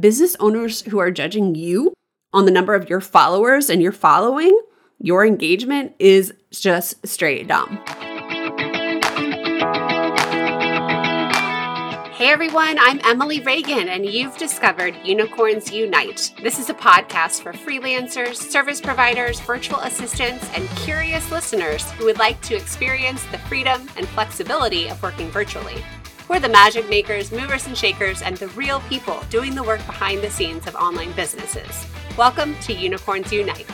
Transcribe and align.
business 0.00 0.34
owners 0.40 0.82
who 0.82 0.98
are 0.98 1.10
judging 1.10 1.54
you 1.54 1.92
on 2.32 2.46
the 2.46 2.50
number 2.50 2.74
of 2.74 2.88
your 2.88 3.00
followers 3.00 3.68
and 3.68 3.82
your 3.82 3.92
following, 3.92 4.58
your 4.98 5.26
engagement 5.26 5.94
is 5.98 6.32
just 6.50 7.06
straight 7.06 7.46
dumb. 7.48 7.78
Hey 12.14 12.28
everyone, 12.28 12.78
I'm 12.78 13.00
Emily 13.02 13.40
Reagan, 13.40 13.88
and 13.88 14.04
you've 14.04 14.36
discovered 14.36 14.94
Unicorns 15.04 15.72
Unite. 15.72 16.34
This 16.42 16.58
is 16.58 16.68
a 16.68 16.74
podcast 16.74 17.42
for 17.42 17.54
freelancers, 17.54 18.36
service 18.36 18.78
providers, 18.78 19.40
virtual 19.40 19.78
assistants, 19.80 20.46
and 20.54 20.68
curious 20.76 21.30
listeners 21.32 21.90
who 21.92 22.04
would 22.04 22.18
like 22.18 22.40
to 22.42 22.56
experience 22.56 23.24
the 23.26 23.38
freedom 23.38 23.88
and 23.96 24.06
flexibility 24.08 24.88
of 24.88 25.02
working 25.02 25.30
virtually. 25.30 25.82
We're 26.30 26.38
the 26.38 26.48
magic 26.48 26.88
makers, 26.88 27.32
movers 27.32 27.66
and 27.66 27.76
shakers, 27.76 28.22
and 28.22 28.36
the 28.36 28.46
real 28.50 28.78
people 28.82 29.20
doing 29.30 29.56
the 29.56 29.64
work 29.64 29.84
behind 29.84 30.20
the 30.20 30.30
scenes 30.30 30.68
of 30.68 30.76
online 30.76 31.10
businesses. 31.14 31.84
Welcome 32.16 32.54
to 32.60 32.72
Unicorns 32.72 33.32
Unite. 33.32 33.66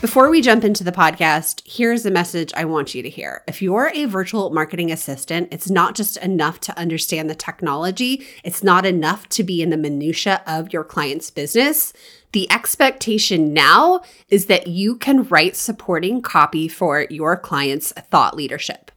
Before 0.00 0.30
we 0.30 0.40
jump 0.40 0.64
into 0.64 0.82
the 0.82 0.90
podcast, 0.90 1.62
here's 1.64 2.04
a 2.04 2.10
message 2.10 2.52
I 2.56 2.64
want 2.64 2.92
you 2.92 3.04
to 3.04 3.08
hear. 3.08 3.44
If 3.46 3.62
you're 3.62 3.92
a 3.94 4.06
virtual 4.06 4.50
marketing 4.50 4.90
assistant, 4.90 5.46
it's 5.52 5.70
not 5.70 5.94
just 5.94 6.16
enough 6.16 6.58
to 6.62 6.76
understand 6.76 7.30
the 7.30 7.36
technology, 7.36 8.26
it's 8.42 8.64
not 8.64 8.84
enough 8.84 9.28
to 9.28 9.44
be 9.44 9.62
in 9.62 9.70
the 9.70 9.76
minutia 9.76 10.42
of 10.44 10.72
your 10.72 10.82
client's 10.82 11.30
business. 11.30 11.92
The 12.32 12.50
expectation 12.50 13.52
now 13.52 14.00
is 14.28 14.46
that 14.46 14.66
you 14.66 14.96
can 14.96 15.22
write 15.22 15.54
supporting 15.54 16.20
copy 16.20 16.66
for 16.66 17.06
your 17.10 17.36
client's 17.36 17.92
thought 17.92 18.34
leadership. 18.34 18.90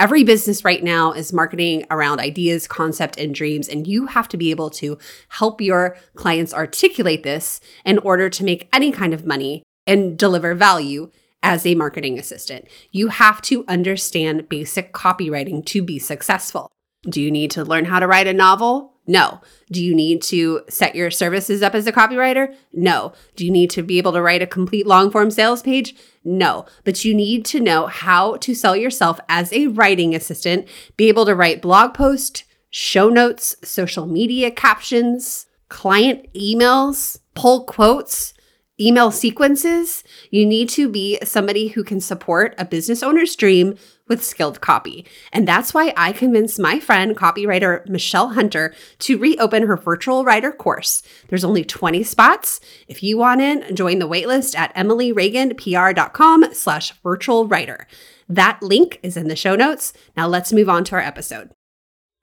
Every 0.00 0.22
business 0.22 0.64
right 0.64 0.84
now 0.84 1.10
is 1.10 1.32
marketing 1.32 1.84
around 1.90 2.20
ideas, 2.20 2.68
concept, 2.68 3.18
and 3.18 3.34
dreams, 3.34 3.66
and 3.66 3.84
you 3.84 4.06
have 4.06 4.28
to 4.28 4.36
be 4.36 4.52
able 4.52 4.70
to 4.70 4.96
help 5.28 5.60
your 5.60 5.96
clients 6.14 6.54
articulate 6.54 7.24
this 7.24 7.60
in 7.84 7.98
order 7.98 8.30
to 8.30 8.44
make 8.44 8.68
any 8.72 8.92
kind 8.92 9.12
of 9.12 9.26
money 9.26 9.64
and 9.88 10.16
deliver 10.16 10.54
value 10.54 11.10
as 11.42 11.66
a 11.66 11.74
marketing 11.74 12.16
assistant. 12.16 12.68
You 12.92 13.08
have 13.08 13.42
to 13.42 13.64
understand 13.66 14.48
basic 14.48 14.92
copywriting 14.92 15.66
to 15.66 15.82
be 15.82 15.98
successful. 15.98 16.70
Do 17.02 17.20
you 17.20 17.32
need 17.32 17.50
to 17.52 17.64
learn 17.64 17.86
how 17.86 17.98
to 17.98 18.06
write 18.06 18.28
a 18.28 18.32
novel? 18.32 18.94
No. 19.08 19.40
Do 19.72 19.82
you 19.82 19.94
need 19.94 20.22
to 20.24 20.60
set 20.68 20.94
your 20.94 21.10
services 21.10 21.62
up 21.62 21.74
as 21.74 21.86
a 21.86 21.92
copywriter? 21.92 22.54
No. 22.74 23.14
Do 23.36 23.46
you 23.46 23.50
need 23.50 23.70
to 23.70 23.82
be 23.82 23.96
able 23.96 24.12
to 24.12 24.20
write 24.20 24.42
a 24.42 24.46
complete 24.46 24.86
long 24.86 25.10
form 25.10 25.30
sales 25.30 25.62
page? 25.62 25.96
No. 26.24 26.66
But 26.84 27.06
you 27.06 27.14
need 27.14 27.46
to 27.46 27.58
know 27.58 27.86
how 27.86 28.36
to 28.36 28.54
sell 28.54 28.76
yourself 28.76 29.18
as 29.28 29.50
a 29.52 29.68
writing 29.68 30.14
assistant, 30.14 30.68
be 30.98 31.08
able 31.08 31.24
to 31.24 31.34
write 31.34 31.62
blog 31.62 31.94
posts, 31.94 32.44
show 32.68 33.08
notes, 33.08 33.56
social 33.64 34.06
media 34.06 34.50
captions, 34.50 35.46
client 35.70 36.30
emails, 36.34 37.18
pull 37.34 37.64
quotes, 37.64 38.34
email 38.80 39.10
sequences, 39.10 40.04
you 40.30 40.46
need 40.46 40.68
to 40.68 40.88
be 40.88 41.18
somebody 41.24 41.68
who 41.68 41.82
can 41.82 42.00
support 42.00 42.54
a 42.58 42.64
business 42.64 43.02
owner's 43.02 43.34
dream 43.34 43.74
with 44.08 44.24
skilled 44.24 44.60
copy. 44.60 45.06
And 45.32 45.46
that's 45.46 45.72
why 45.72 45.92
I 45.96 46.12
convinced 46.12 46.58
my 46.58 46.80
friend, 46.80 47.16
copywriter 47.16 47.86
Michelle 47.88 48.30
Hunter, 48.30 48.74
to 49.00 49.18
reopen 49.18 49.66
her 49.66 49.76
virtual 49.76 50.24
writer 50.24 50.52
course. 50.52 51.02
There's 51.28 51.44
only 51.44 51.64
20 51.64 52.02
spots. 52.02 52.60
If 52.86 53.02
you 53.02 53.18
want 53.18 53.40
in, 53.40 53.76
join 53.76 53.98
the 53.98 54.08
waitlist 54.08 54.56
at 54.56 54.74
emilyreaganpr.com 54.74 56.54
slash 56.54 56.92
virtual 57.02 57.46
writer. 57.46 57.86
That 58.28 58.62
link 58.62 59.00
is 59.02 59.16
in 59.16 59.28
the 59.28 59.36
show 59.36 59.56
notes. 59.56 59.92
Now 60.16 60.26
let's 60.26 60.52
move 60.52 60.68
on 60.68 60.84
to 60.84 60.96
our 60.96 61.00
episode. 61.00 61.50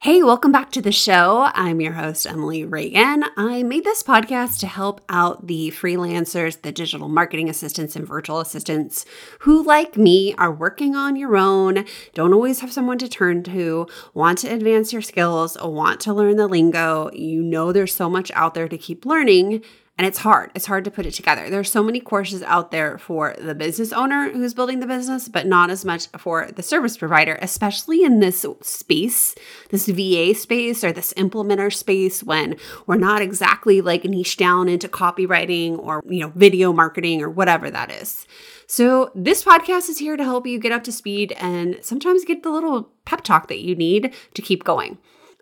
Hey, 0.06 0.22
welcome 0.22 0.52
back 0.52 0.72
to 0.73 0.84
the 0.84 0.92
show. 0.92 1.50
I'm 1.56 1.81
your 1.81 1.94
host, 1.94 2.28
Emily 2.28 2.64
Reagan. 2.64 3.23
I 3.36 3.64
made 3.64 3.84
this 3.84 4.03
podcast 4.03 4.59
to 4.59 4.67
help 4.67 5.02
out 5.09 5.47
the 5.47 5.72
freelancers, 5.72 6.62
the 6.62 6.72
digital 6.72 7.09
marketing 7.09 7.50
assistants, 7.50 7.95
and 7.95 8.08
virtual 8.08 8.39
assistants 8.39 9.03
who, 9.39 9.64
like 9.64 9.97
me, 9.97 10.35
are 10.35 10.52
working 10.53 10.96
on 10.96 11.16
your 11.16 11.35
own, 11.35 11.85
don't 12.13 12.35
always 12.35 12.59
have 12.59 12.72
someone 12.72 13.00
to 13.00 13.09
turn 13.09 13.41
to, 13.46 13.88
want 14.13 14.38
to 14.38 14.47
advance 14.47 14.94
your 14.94 15.02
skills, 15.02 15.57
want 15.59 16.02
to 16.02 16.13
learn 16.13 16.35
the 16.35 16.46
lingo. 16.46 17.09
You 17.12 17.41
know, 17.41 17.72
there's 17.72 17.96
so 17.96 18.08
much 18.08 18.29
out 18.35 18.53
there 18.53 18.68
to 18.68 18.78
keep 18.78 19.08
learning 19.08 19.63
and 19.97 20.06
it's 20.06 20.17
hard. 20.17 20.51
It's 20.53 20.66
hard 20.66 20.83
to 20.83 20.91
put 20.91 21.06
it 21.06 21.13
together. 21.13 21.50
There's 21.50 21.72
so 21.72 21.81
many 21.81 22.01
courses 22.01 22.44
out 22.44 22.72
there 22.72 22.97
for 22.97 23.33
the 23.39 23.56
business 23.56 23.94
owner 23.94 24.29
who's 24.29 24.53
building 24.53 24.81
the 24.81 24.88
business, 24.88 25.29
but 25.29 25.47
not 25.47 25.69
as 25.69 25.85
much 25.85 26.07
for 26.17 26.51
the 26.51 26.63
service 26.63 26.97
provider, 26.97 27.39
especially 27.41 28.03
in 28.03 28.19
this 28.19 28.45
space, 28.61 29.35
this 29.69 29.88
VA 29.88 30.35
space 30.35 30.84
or 30.84 30.91
this 30.91 31.13
implementer 31.13 31.73
space 31.73 32.22
when 32.23 32.57
we're 32.88 32.97
not 32.97 33.22
exactly 33.22 33.79
like 33.79 34.03
niche 34.03 34.35
down 34.35 34.67
into 34.67 34.89
copywriting 34.89 35.79
or, 35.79 36.03
you 36.07 36.19
know, 36.19 36.31
video 36.35 36.73
marketing 36.73 37.22
or 37.22 37.29
whatever 37.29 37.72
that 37.72 37.89
is. 37.89 38.28
So, 38.67 39.11
this 39.13 39.44
podcast 39.44 39.89
is 39.89 40.00
here 40.00 40.17
to 40.17 40.23
help 40.23 40.47
you 40.47 40.59
get 40.59 40.72
up 40.72 40.84
to 40.85 40.91
speed 40.91 41.34
and 41.38 41.78
sometimes 41.81 42.25
get 42.25 42.41
the 42.41 42.50
little 42.50 42.89
pep 43.05 43.22
talk 43.22 43.47
that 43.47 43.59
you 43.59 43.75
need 43.75 44.13
to 44.34 44.41
keep 44.41 44.63
going. 44.63 44.97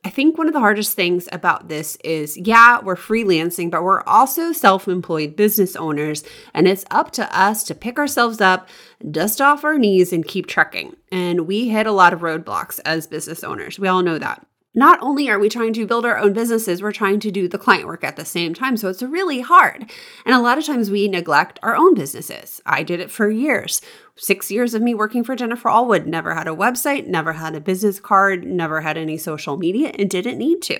I 0.06 0.10
think 0.10 0.38
one 0.38 0.48
of 0.48 0.54
the 0.54 0.60
hardest 0.60 0.96
things 0.96 1.30
about 1.32 1.70
this 1.70 1.96
is 2.04 2.38
yeah, 2.38 2.82
we're 2.82 2.96
freelancing, 2.96 3.72
but 3.72 3.84
we're 3.84 4.02
also 4.02 4.52
self 4.52 4.88
employed 4.88 5.36
business 5.36 5.76
owners, 5.76 6.24
and 6.54 6.68
it's 6.68 6.84
up 6.92 7.12
to 7.12 7.38
us 7.38 7.64
to 7.66 7.76
pick 7.76 7.98
ourselves 7.98 8.42
up, 8.42 8.68
dust 9.12 9.40
off 9.40 9.64
our 9.64 9.78
knees, 9.78 10.12
and 10.12 10.28
keep 10.28 10.48
trucking. 10.48 10.98
And 11.12 11.48
we 11.48 11.70
hit 11.70 11.88
a 11.88 11.92
lot 11.92 12.12
of 12.12 12.20
roadblocks 12.20 12.82
as 12.84 13.08
business 13.08 13.44
owners. 13.44 13.80
We 13.80 13.88
all 13.88 14.04
know 14.04 14.20
that 14.20 14.46
not 14.76 15.00
only 15.02 15.30
are 15.30 15.40
we 15.40 15.50
trying 15.50 15.74
to 15.74 15.86
build 15.86 16.06
our 16.06 16.18
own 16.18 16.34
businesses, 16.34 16.82
we're 16.82 16.92
trying 16.92 17.20
to 17.20 17.32
do 17.32 17.48
the 17.48 17.58
client 17.58 17.86
work 17.86 18.04
at 18.04 18.16
the 18.16 18.26
same 18.26 18.54
time. 18.54 18.76
So 18.76 18.90
it's 18.90 19.04
really 19.04 19.42
hard. 19.42 19.92
And 20.26 20.34
a 20.34 20.42
lot 20.42 20.58
of 20.58 20.66
times 20.66 20.90
we 20.90 21.08
neglect 21.08 21.60
our 21.62 21.76
own 21.76 21.94
businesses. 21.94 22.62
I 22.66 22.82
did 22.84 23.00
it 23.00 23.12
for 23.12 23.30
years. 23.30 23.82
Six 24.16 24.52
years 24.52 24.74
of 24.74 24.82
me 24.82 24.94
working 24.94 25.24
for 25.24 25.36
Jennifer 25.36 25.70
Allwood, 25.70 26.06
never 26.06 26.36
had 26.36 26.48
a 26.48 26.56
website, 26.56 27.08
never 27.08 27.34
had 27.34 27.56
a 27.56 27.62
business 27.62 28.00
card, 28.00 28.44
never 28.46 28.82
had 28.82 28.98
any 28.98 29.18
social 29.18 29.58
media, 29.58 29.92
and 29.98 30.10
didn't 30.10 30.38
need 30.38 30.62
to. 30.64 30.78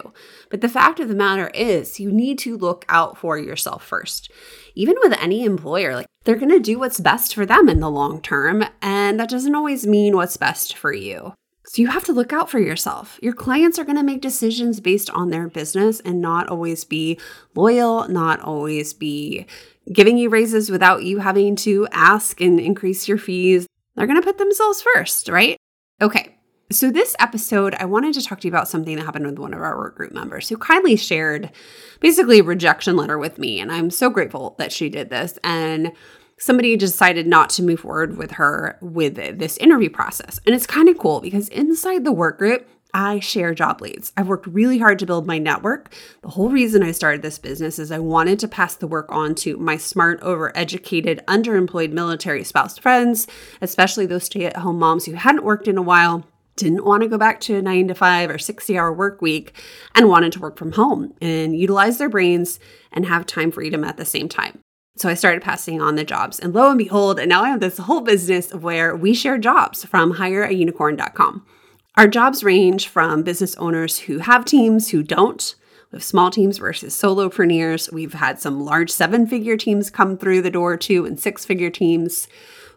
But 0.50 0.62
the 0.62 0.70
fact 0.70 1.00
of 1.00 1.08
the 1.08 1.16
matter 1.16 1.50
is, 1.50 2.00
you 2.00 2.12
need 2.12 2.38
to 2.40 2.58
look 2.58 2.86
out 2.90 3.18
for 3.18 3.38
yourself 3.38 3.84
first. 3.84 4.32
Even 4.76 4.96
with 5.02 5.14
any 5.20 5.46
employer, 5.46 5.96
like 5.96 6.08
they're 6.26 6.36
going 6.36 6.50
to 6.50 6.60
do 6.60 6.80
what's 6.80 7.00
best 7.00 7.34
for 7.34 7.46
them 7.46 7.70
in 7.70 7.80
the 7.80 7.90
long 7.90 8.22
term, 8.22 8.66
and 8.82 9.20
that 9.20 9.30
doesn't 9.30 9.56
always 9.56 9.86
mean 9.86 10.16
what's 10.16 10.38
best 10.38 10.78
for 10.78 10.94
you. 10.94 11.34
So 11.66 11.82
you 11.82 11.88
have 11.88 12.04
to 12.06 12.14
look 12.14 12.34
out 12.34 12.50
for 12.50 12.60
yourself. 12.60 13.18
Your 13.22 13.34
clients 13.34 13.80
are 13.80 13.86
going 13.86 13.98
to 13.98 14.04
make 14.04 14.22
decisions 14.22 14.80
based 14.80 15.10
on 15.10 15.30
their 15.30 15.48
business 15.48 16.02
and 16.02 16.22
not 16.22 16.50
always 16.50 16.84
be 16.84 17.20
loyal, 17.56 18.08
not 18.10 18.42
always 18.42 18.94
be 18.94 19.46
giving 19.92 20.18
you 20.18 20.30
raises 20.30 20.70
without 20.70 21.04
you 21.04 21.20
having 21.20 21.56
to 21.58 21.88
ask 21.92 22.42
and 22.42 22.60
increase 22.60 23.08
your 23.08 23.18
fees. 23.18 23.66
They're 23.96 24.08
going 24.08 24.20
to 24.20 24.26
put 24.26 24.38
themselves 24.38 24.82
first, 24.82 25.30
right? 25.30 25.58
Okay. 26.02 26.38
So, 26.72 26.90
this 26.90 27.16
episode, 27.20 27.76
I 27.76 27.86
wanted 27.86 28.16
to 28.16 28.24
talk 28.24 28.40
to 28.40 28.48
you 28.48 28.52
about 28.52 28.68
something 28.68 28.96
that 28.96 29.06
happened 29.06 29.28
with 29.28 29.38
one 29.38 29.54
of 29.54 29.62
our 29.62 29.78
work 29.78 29.96
group 29.96 30.12
members 30.12 30.50
who 30.50 30.58
kindly 30.58 30.96
shared 30.96 31.52
basically 32.00 32.40
a 32.40 32.44
rejection 32.44 32.96
letter 32.96 33.20
with 33.20 33.38
me. 33.38 33.60
And 33.60 33.72
I'm 33.72 33.92
so 33.92 34.10
grateful 34.10 34.56
that 34.58 34.72
she 34.72 34.90
did 34.90 35.10
this. 35.10 35.38
And 35.44 35.92
somebody 36.38 36.76
decided 36.76 37.28
not 37.28 37.50
to 37.52 37.64
move 37.64 37.82
forward 37.82 38.18
with 38.18 38.32
her 38.32 38.78
with 38.82 39.16
this 39.16 39.58
interview 39.58 39.90
process. 39.90 40.40
And 40.46 40.56
it's 40.56 40.68
kind 40.68 40.90
of 40.90 40.98
cool 40.98 41.22
because 41.22 41.50
inside 41.50 42.04
the 42.04 42.12
work 42.12 42.38
group, 42.38 42.68
I 42.96 43.20
share 43.20 43.56
job 43.56 43.82
leads. 43.82 44.14
I've 44.16 44.28
worked 44.28 44.46
really 44.46 44.78
hard 44.78 45.00
to 45.00 45.08
build 45.08 45.26
my 45.26 45.40
network. 45.40 45.92
The 46.22 46.30
whole 46.30 46.50
reason 46.50 46.84
I 46.84 46.92
started 46.92 47.24
this 47.24 47.40
business 47.40 47.80
is 47.80 47.92
I 47.92 47.98
wanted 47.98 48.38
to 48.40 48.48
pass 48.48 48.76
the 48.76 48.86
work 48.86 49.12
on 49.12 49.34
to 49.36 49.58
my 49.58 49.78
smart, 49.78 50.22
overeducated, 50.22 51.24
underemployed 51.26 51.92
military 51.92 52.44
spouse 52.44 52.78
friends, 52.78 53.26
especially 53.62 54.06
those 54.06 54.26
stay 54.26 54.46
at 54.46 54.58
home 54.58 54.78
moms 54.78 55.06
who 55.06 55.14
hadn't 55.14 55.44
worked 55.44 55.68
in 55.68 55.78
a 55.78 55.82
while 55.82 56.24
didn't 56.56 56.86
want 56.86 57.04
to 57.04 57.10
go 57.10 57.18
back 57.18 57.40
to 57.42 57.56
a 57.56 57.62
nine 57.62 57.88
to 57.88 57.96
five 57.96 58.30
or 58.30 58.38
60 58.38 58.78
hour 58.78 58.94
work 58.94 59.22
week 59.22 59.60
and 59.96 60.08
wanted 60.08 60.32
to 60.34 60.40
work 60.40 60.58
from 60.58 60.74
home 60.74 61.14
and 61.22 61.58
utilize 61.58 61.98
their 61.98 62.10
brains 62.10 62.60
and 62.92 63.06
have 63.06 63.26
time 63.26 63.52
freedom 63.52 63.84
at 63.84 63.98
the 63.98 64.06
same 64.06 64.30
time. 64.30 64.63
So 64.96 65.10
I 65.10 65.16
started 65.16 65.42
passing 65.42 65.82
on 65.82 65.96
the 65.96 66.04
jobs. 66.04 66.40
And 66.40 66.54
lo 66.54 66.70
and 66.70 66.78
behold, 66.78 67.20
and 67.20 67.30
now 67.30 67.44
I 67.44 67.50
have 67.50 67.60
this 67.60 67.80
whole 67.80 68.02
business 68.02 68.54
where 68.54 68.96
we 68.96 69.14
share 69.14 69.40
jobs 69.40 69.84
from 69.84 70.14
hireaunicorn.com. 70.16 71.46
Our 71.96 72.08
jobs 72.08 72.44
range 72.44 72.88
from 72.88 73.24
business 73.24 73.56
owners 73.56 74.00
who 74.00 74.20
have 74.20 74.46
teams 74.46 74.90
who 74.90 75.04
don't. 75.04 75.56
Have 75.92 76.04
small 76.04 76.32
teams 76.32 76.58
versus 76.58 76.96
solopreneurs. 76.96 77.92
We've 77.92 78.14
had 78.14 78.40
some 78.40 78.64
large 78.64 78.90
seven 78.90 79.28
figure 79.28 79.58
teams 79.58 79.92
come 79.92 80.18
through 80.18 80.42
the 80.42 80.50
door 80.50 80.76
too, 80.76 81.06
and 81.06 81.20
six 81.20 81.46
figure 81.46 81.70
teams. 81.70 82.28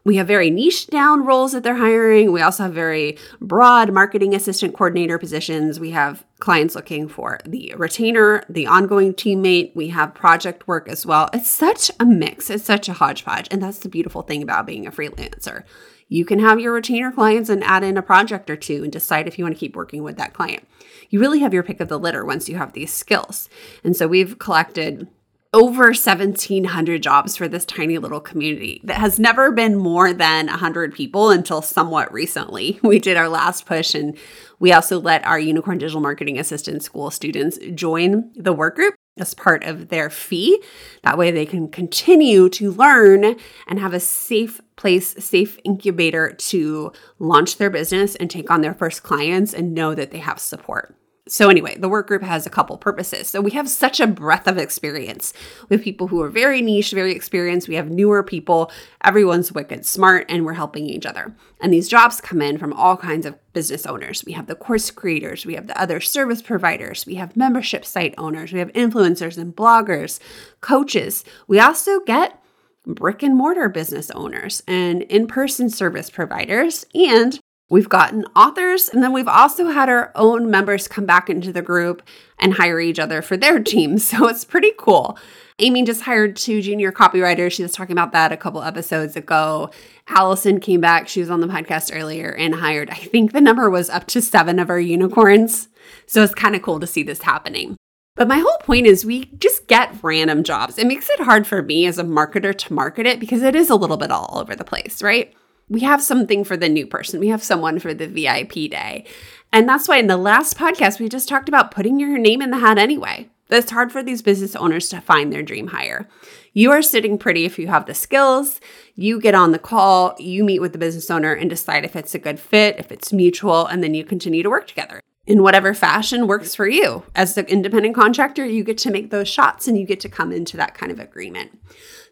We 0.06 0.18
have 0.18 0.28
very 0.28 0.50
niche 0.50 0.86
down 0.86 1.26
roles 1.26 1.50
that 1.50 1.64
they're 1.64 1.74
hiring. 1.74 2.30
We 2.30 2.40
also 2.40 2.62
have 2.62 2.72
very 2.72 3.18
broad 3.40 3.92
marketing 3.92 4.36
assistant 4.36 4.72
coordinator 4.72 5.18
positions. 5.18 5.80
We 5.80 5.90
have 5.90 6.24
clients 6.38 6.76
looking 6.76 7.08
for 7.08 7.40
the 7.44 7.74
retainer, 7.76 8.44
the 8.48 8.68
ongoing 8.68 9.14
teammate. 9.14 9.74
We 9.74 9.88
have 9.88 10.14
project 10.14 10.68
work 10.68 10.88
as 10.88 11.04
well. 11.04 11.28
It's 11.32 11.50
such 11.50 11.90
a 11.98 12.04
mix, 12.04 12.50
it's 12.50 12.62
such 12.62 12.88
a 12.88 12.92
hodgepodge. 12.92 13.48
And 13.50 13.60
that's 13.60 13.80
the 13.80 13.88
beautiful 13.88 14.22
thing 14.22 14.44
about 14.44 14.64
being 14.64 14.86
a 14.86 14.92
freelancer. 14.92 15.64
You 16.06 16.24
can 16.24 16.38
have 16.38 16.60
your 16.60 16.74
retainer 16.74 17.10
clients 17.10 17.48
and 17.50 17.64
add 17.64 17.82
in 17.82 17.96
a 17.96 18.02
project 18.02 18.48
or 18.48 18.54
two 18.54 18.84
and 18.84 18.92
decide 18.92 19.26
if 19.26 19.40
you 19.40 19.44
want 19.44 19.56
to 19.56 19.60
keep 19.60 19.74
working 19.74 20.04
with 20.04 20.18
that 20.18 20.34
client. 20.34 20.68
You 21.10 21.18
really 21.18 21.40
have 21.40 21.52
your 21.52 21.64
pick 21.64 21.80
of 21.80 21.88
the 21.88 21.98
litter 21.98 22.24
once 22.24 22.48
you 22.48 22.54
have 22.58 22.74
these 22.74 22.92
skills. 22.92 23.48
And 23.82 23.96
so 23.96 24.06
we've 24.06 24.38
collected 24.38 25.08
over 25.52 25.84
1700 25.84 27.02
jobs 27.02 27.36
for 27.36 27.48
this 27.48 27.64
tiny 27.64 27.98
little 27.98 28.20
community 28.20 28.80
that 28.84 28.98
has 28.98 29.18
never 29.18 29.50
been 29.50 29.76
more 29.76 30.12
than 30.12 30.46
100 30.46 30.94
people 30.94 31.30
until 31.30 31.62
somewhat 31.62 32.12
recently. 32.12 32.78
We 32.86 33.00
did 33.00 33.16
our 33.16 33.28
last 33.28 33.66
push 33.66 33.94
and 33.94 34.16
we 34.58 34.72
also 34.72 34.98
let 35.00 35.26
our 35.26 35.38
Unicorn 35.38 35.78
Digital 35.78 36.00
Marketing 36.00 36.38
Assistant 36.38 36.82
School 36.82 37.10
students 37.10 37.58
join 37.74 38.30
the 38.34 38.52
work 38.52 38.76
group 38.76 38.94
as 39.18 39.34
part 39.34 39.64
of 39.64 39.88
their 39.88 40.08
fee. 40.08 40.62
That 41.02 41.18
way 41.18 41.30
they 41.30 41.46
can 41.46 41.68
continue 41.68 42.48
to 42.50 42.70
learn 42.70 43.36
and 43.66 43.78
have 43.78 43.92
a 43.92 44.00
safe 44.00 44.60
place, 44.76 45.14
safe 45.24 45.58
incubator 45.64 46.32
to 46.32 46.92
launch 47.18 47.56
their 47.56 47.70
business 47.70 48.14
and 48.16 48.30
take 48.30 48.50
on 48.50 48.60
their 48.60 48.74
first 48.74 49.02
clients 49.02 49.52
and 49.52 49.74
know 49.74 49.94
that 49.94 50.10
they 50.10 50.18
have 50.18 50.38
support. 50.38 50.94
So, 51.28 51.48
anyway, 51.48 51.76
the 51.76 51.88
work 51.88 52.06
group 52.06 52.22
has 52.22 52.46
a 52.46 52.50
couple 52.50 52.78
purposes. 52.78 53.28
So, 53.28 53.40
we 53.40 53.50
have 53.50 53.68
such 53.68 53.98
a 53.98 54.06
breadth 54.06 54.46
of 54.46 54.58
experience 54.58 55.32
We 55.68 55.76
have 55.76 55.82
people 55.82 56.06
who 56.06 56.22
are 56.22 56.28
very 56.28 56.62
niche, 56.62 56.92
very 56.92 57.12
experienced. 57.12 57.66
We 57.66 57.74
have 57.74 57.90
newer 57.90 58.22
people. 58.22 58.70
Everyone's 59.02 59.50
wicked 59.50 59.84
smart, 59.84 60.26
and 60.28 60.44
we're 60.44 60.52
helping 60.52 60.86
each 60.86 61.04
other. 61.04 61.34
And 61.60 61.72
these 61.72 61.88
jobs 61.88 62.20
come 62.20 62.40
in 62.40 62.58
from 62.58 62.72
all 62.72 62.96
kinds 62.96 63.26
of 63.26 63.36
business 63.52 63.86
owners. 63.86 64.24
We 64.24 64.32
have 64.32 64.46
the 64.46 64.54
course 64.54 64.90
creators, 64.92 65.44
we 65.44 65.54
have 65.54 65.66
the 65.66 65.80
other 65.80 66.00
service 66.00 66.42
providers, 66.42 67.06
we 67.06 67.16
have 67.16 67.36
membership 67.36 67.84
site 67.84 68.14
owners, 68.18 68.52
we 68.52 68.60
have 68.60 68.72
influencers 68.72 69.36
and 69.36 69.56
bloggers, 69.56 70.20
coaches. 70.60 71.24
We 71.48 71.58
also 71.58 72.00
get 72.00 72.40
brick 72.86 73.22
and 73.22 73.36
mortar 73.36 73.68
business 73.68 74.10
owners 74.12 74.62
and 74.68 75.02
in 75.02 75.26
person 75.26 75.68
service 75.68 76.08
providers 76.08 76.86
and 76.94 77.40
We've 77.68 77.88
gotten 77.88 78.24
authors, 78.36 78.88
and 78.88 79.02
then 79.02 79.12
we've 79.12 79.26
also 79.26 79.66
had 79.66 79.88
our 79.88 80.12
own 80.14 80.50
members 80.50 80.86
come 80.86 81.04
back 81.04 81.28
into 81.28 81.52
the 81.52 81.62
group 81.62 82.00
and 82.38 82.54
hire 82.54 82.78
each 82.78 83.00
other 83.00 83.22
for 83.22 83.36
their 83.36 83.58
teams. 83.62 84.04
So 84.04 84.28
it's 84.28 84.44
pretty 84.44 84.72
cool. 84.78 85.18
Amy 85.58 85.84
just 85.84 86.02
hired 86.02 86.36
two 86.36 86.60
junior 86.60 86.92
copywriters. 86.92 87.52
She 87.52 87.62
was 87.62 87.72
talking 87.72 87.94
about 87.94 88.12
that 88.12 88.30
a 88.30 88.36
couple 88.36 88.62
episodes 88.62 89.16
ago. 89.16 89.70
Allison 90.06 90.60
came 90.60 90.80
back. 90.80 91.08
She 91.08 91.20
was 91.20 91.30
on 91.30 91.40
the 91.40 91.46
podcast 91.46 91.90
earlier 91.96 92.30
and 92.30 92.54
hired, 92.54 92.90
I 92.90 92.96
think 92.96 93.32
the 93.32 93.40
number 93.40 93.68
was 93.70 93.90
up 93.90 94.06
to 94.08 94.20
seven 94.20 94.58
of 94.58 94.70
our 94.70 94.78
unicorns. 94.78 95.68
So 96.06 96.22
it's 96.22 96.34
kind 96.34 96.54
of 96.54 96.62
cool 96.62 96.78
to 96.80 96.86
see 96.86 97.02
this 97.02 97.22
happening. 97.22 97.76
But 98.16 98.28
my 98.28 98.38
whole 98.38 98.58
point 98.60 98.86
is 98.86 99.04
we 99.04 99.26
just 99.38 99.66
get 99.66 99.94
random 100.02 100.42
jobs. 100.42 100.78
It 100.78 100.86
makes 100.86 101.10
it 101.10 101.20
hard 101.20 101.46
for 101.46 101.62
me 101.62 101.86
as 101.86 101.98
a 101.98 102.04
marketer 102.04 102.56
to 102.56 102.72
market 102.72 103.06
it 103.06 103.18
because 103.18 103.42
it 103.42 103.54
is 103.54 103.70
a 103.70 103.76
little 103.76 103.96
bit 103.96 104.10
all 104.10 104.38
over 104.38 104.54
the 104.54 104.64
place, 104.64 105.02
right? 105.02 105.34
We 105.68 105.80
have 105.80 106.02
something 106.02 106.44
for 106.44 106.56
the 106.56 106.68
new 106.68 106.86
person. 106.86 107.20
We 107.20 107.28
have 107.28 107.42
someone 107.42 107.78
for 107.78 107.92
the 107.92 108.06
VIP 108.06 108.70
day. 108.70 109.04
And 109.52 109.68
that's 109.68 109.88
why 109.88 109.98
in 109.98 110.06
the 110.06 110.16
last 110.16 110.56
podcast, 110.56 111.00
we 111.00 111.08
just 111.08 111.28
talked 111.28 111.48
about 111.48 111.70
putting 111.70 111.98
your 111.98 112.18
name 112.18 112.42
in 112.42 112.50
the 112.50 112.58
hat 112.58 112.78
anyway. 112.78 113.28
It's 113.48 113.70
hard 113.70 113.92
for 113.92 114.02
these 114.02 114.22
business 114.22 114.56
owners 114.56 114.88
to 114.88 115.00
find 115.00 115.32
their 115.32 115.42
dream 115.42 115.68
hire. 115.68 116.08
You 116.52 116.72
are 116.72 116.82
sitting 116.82 117.16
pretty 117.16 117.44
if 117.44 117.58
you 117.58 117.68
have 117.68 117.86
the 117.86 117.94
skills. 117.94 118.60
You 118.96 119.20
get 119.20 119.34
on 119.34 119.52
the 119.52 119.58
call, 119.58 120.16
you 120.18 120.42
meet 120.42 120.60
with 120.60 120.72
the 120.72 120.78
business 120.78 121.10
owner 121.10 121.32
and 121.32 121.48
decide 121.48 121.84
if 121.84 121.94
it's 121.94 122.14
a 122.14 122.18
good 122.18 122.40
fit, 122.40 122.78
if 122.78 122.90
it's 122.90 123.12
mutual, 123.12 123.66
and 123.66 123.84
then 123.84 123.94
you 123.94 124.04
continue 124.04 124.42
to 124.42 124.50
work 124.50 124.66
together 124.66 125.00
in 125.26 125.42
whatever 125.42 125.74
fashion 125.74 126.26
works 126.26 126.54
for 126.54 126.68
you. 126.68 127.02
As 127.14 127.34
the 127.34 127.48
independent 127.50 127.94
contractor, 127.94 128.44
you 128.44 128.64
get 128.64 128.78
to 128.78 128.90
make 128.90 129.10
those 129.10 129.28
shots 129.28 129.68
and 129.68 129.76
you 129.78 129.84
get 129.84 130.00
to 130.00 130.08
come 130.08 130.32
into 130.32 130.56
that 130.56 130.74
kind 130.74 130.90
of 130.90 131.00
agreement. 131.00 131.58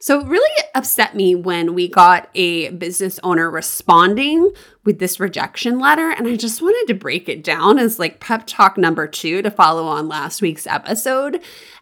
So 0.05 0.21
it 0.21 0.27
really 0.27 0.65
upset 0.75 1.15
me 1.15 1.35
when 1.35 1.73
we 1.73 1.89
got 1.89 2.29
a 2.35 2.69
business 2.69 3.19
owner 3.23 3.51
responding 3.51 4.53
with 4.85 4.99
this 4.99 5.19
rejection 5.19 5.79
letter. 5.79 6.11
And 6.11 6.29
I 6.29 6.37
just 6.37 6.61
wanted 6.61 6.93
to 6.93 7.01
break 7.01 7.27
it 7.27 7.43
down 7.43 7.79
as 7.79 7.99
like 7.99 8.21
pep 8.21 8.43
talk 8.47 8.77
number 8.77 9.07
two 9.07 9.41
to 9.41 9.51
follow 9.51 9.87
on 9.87 10.07
last 10.07 10.43
week's 10.43 10.67
episode. 10.67 11.41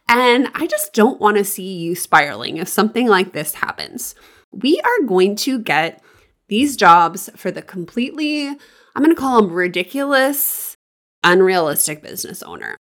And 0.08 0.46
I 0.54 0.68
just 0.68 0.92
don't 0.92 1.20
want 1.20 1.36
to 1.36 1.44
see 1.44 1.74
you 1.74 1.96
spiraling 1.96 2.58
if 2.58 2.68
something 2.68 3.08
like 3.08 3.32
this 3.32 3.54
happens. 3.54 4.14
We 4.52 4.80
are 4.84 5.04
going 5.04 5.34
to 5.38 5.58
get 5.58 6.00
these 6.46 6.76
jobs 6.76 7.28
for 7.34 7.50
the 7.50 7.60
completely, 7.60 8.46
I'm 8.46 9.02
going 9.02 9.10
to 9.12 9.20
call 9.20 9.42
them 9.42 9.50
ridiculous, 9.50 10.76
unrealistic 11.24 12.04
business 12.04 12.40
owner. 12.44 12.76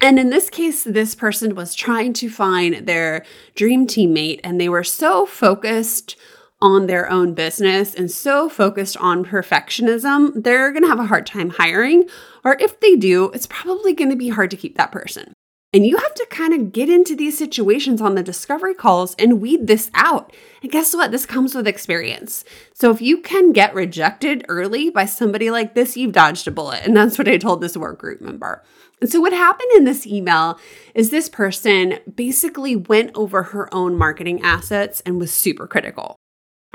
And 0.00 0.18
in 0.18 0.30
this 0.30 0.48
case, 0.48 0.84
this 0.84 1.14
person 1.14 1.54
was 1.54 1.74
trying 1.74 2.14
to 2.14 2.30
find 2.30 2.86
their 2.86 3.24
dream 3.54 3.86
teammate, 3.86 4.40
and 4.42 4.60
they 4.60 4.68
were 4.68 4.84
so 4.84 5.26
focused 5.26 6.16
on 6.62 6.86
their 6.86 7.10
own 7.10 7.34
business 7.34 7.94
and 7.94 8.10
so 8.10 8.48
focused 8.48 8.96
on 8.98 9.24
perfectionism, 9.24 10.42
they're 10.42 10.72
going 10.72 10.82
to 10.82 10.88
have 10.88 10.98
a 10.98 11.06
hard 11.06 11.26
time 11.26 11.50
hiring. 11.50 12.08
Or 12.44 12.56
if 12.60 12.80
they 12.80 12.96
do, 12.96 13.30
it's 13.30 13.46
probably 13.46 13.94
going 13.94 14.10
to 14.10 14.16
be 14.16 14.28
hard 14.28 14.50
to 14.50 14.56
keep 14.56 14.76
that 14.76 14.92
person. 14.92 15.32
And 15.72 15.86
you 15.86 15.98
have 15.98 16.14
to 16.14 16.26
kind 16.30 16.52
of 16.52 16.72
get 16.72 16.88
into 16.88 17.14
these 17.14 17.38
situations 17.38 18.00
on 18.00 18.16
the 18.16 18.24
discovery 18.24 18.74
calls 18.74 19.14
and 19.20 19.40
weed 19.40 19.68
this 19.68 19.88
out. 19.94 20.34
And 20.62 20.72
guess 20.72 20.92
what? 20.94 21.12
This 21.12 21.26
comes 21.26 21.54
with 21.54 21.68
experience. 21.68 22.44
So 22.74 22.90
if 22.90 23.00
you 23.00 23.18
can 23.18 23.52
get 23.52 23.72
rejected 23.72 24.44
early 24.48 24.90
by 24.90 25.04
somebody 25.04 25.48
like 25.48 25.74
this, 25.74 25.96
you've 25.96 26.12
dodged 26.12 26.48
a 26.48 26.50
bullet. 26.50 26.84
And 26.84 26.96
that's 26.96 27.18
what 27.18 27.28
I 27.28 27.38
told 27.38 27.60
this 27.60 27.76
work 27.76 28.00
group 28.00 28.20
member. 28.20 28.64
And 29.00 29.08
so 29.08 29.20
what 29.20 29.32
happened 29.32 29.70
in 29.76 29.84
this 29.84 30.08
email 30.08 30.58
is 30.92 31.10
this 31.10 31.28
person 31.28 32.00
basically 32.12 32.74
went 32.74 33.12
over 33.14 33.44
her 33.44 33.72
own 33.72 33.96
marketing 33.96 34.42
assets 34.42 35.00
and 35.06 35.20
was 35.20 35.32
super 35.32 35.68
critical. 35.68 36.16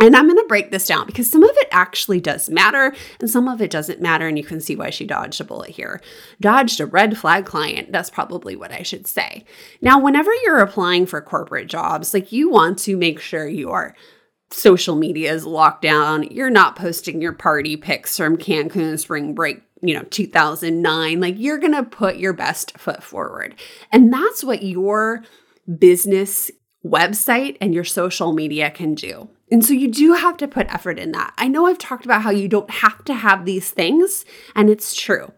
And 0.06 0.16
I'm 0.16 0.28
going 0.28 0.38
to 0.38 0.48
break 0.48 0.70
this 0.70 0.86
down 0.86 1.08
because 1.08 1.28
some 1.28 1.42
of 1.42 1.50
it 1.54 1.68
actually 1.72 2.22
does 2.22 2.48
matter 2.48 2.94
and 3.20 3.28
some 3.28 3.48
of 3.48 3.60
it 3.60 3.72
doesn't 3.72 4.02
matter. 4.02 4.28
And 4.28 4.38
you 4.38 4.44
can 4.44 4.62
see 4.62 4.76
why 4.76 4.92
she 4.92 5.04
dodged 5.04 5.42
a 5.42 5.44
bullet 5.44 5.72
here. 5.72 6.00
Dodged 6.40 6.80
a 6.80 6.86
red 6.86 7.18
flag 7.18 7.48
client. 7.48 7.92
That's 7.92 8.12
probably 8.12 8.56
what 8.56 8.72
I 8.72 8.84
should 8.84 9.08
say. 9.08 9.46
Now, 9.82 10.00
whenever 10.00 10.32
you're 10.44 10.60
applying 10.60 11.08
for 11.08 11.22
corporate 11.22 11.68
jobs, 11.68 12.14
like 12.14 12.32
you 12.32 12.52
want 12.52 12.78
to 12.80 12.96
make 12.96 13.20
sure 13.20 13.48
your 13.48 13.96
social 14.52 14.96
media 14.96 15.34
is 15.34 15.44
locked 15.44 15.82
down. 15.82 16.22
You're 16.30 16.52
not 16.52 16.76
posting 16.76 17.20
your 17.20 17.34
party 17.34 17.76
pics 17.76 18.16
from 18.16 18.38
Cancun 18.38 19.00
spring 19.00 19.34
break 19.34 19.64
you 19.82 19.94
know 19.94 20.04
2009 20.04 21.20
like 21.20 21.36
you're 21.38 21.58
going 21.58 21.74
to 21.74 21.84
put 21.84 22.16
your 22.16 22.32
best 22.32 22.78
foot 22.78 23.04
forward 23.04 23.54
and 23.92 24.12
that's 24.12 24.42
what 24.42 24.64
your 24.64 25.22
business 25.78 26.50
website 26.86 27.58
and 27.60 27.74
your 27.74 27.84
social 27.84 28.32
media 28.34 28.70
can 28.70 28.94
do 28.94 29.30
and 29.52 29.64
so 29.64 29.74
you 29.74 29.90
do 29.90 30.14
have 30.14 30.38
to 30.38 30.48
put 30.48 30.74
effort 30.74 30.98
in 30.98 31.12
that. 31.12 31.34
I 31.38 31.48
know 31.48 31.66
I've 31.66 31.78
talked 31.78 32.06
about 32.06 32.24
how 32.24 32.32
you 32.32 32.48
don't 32.48 32.70
have 32.70 33.06
to 33.06 33.14
have 33.14 33.46
these 33.46 33.70
things, 33.70 34.26
and 34.56 34.70
it's 34.70 34.96
true. 34.96 35.32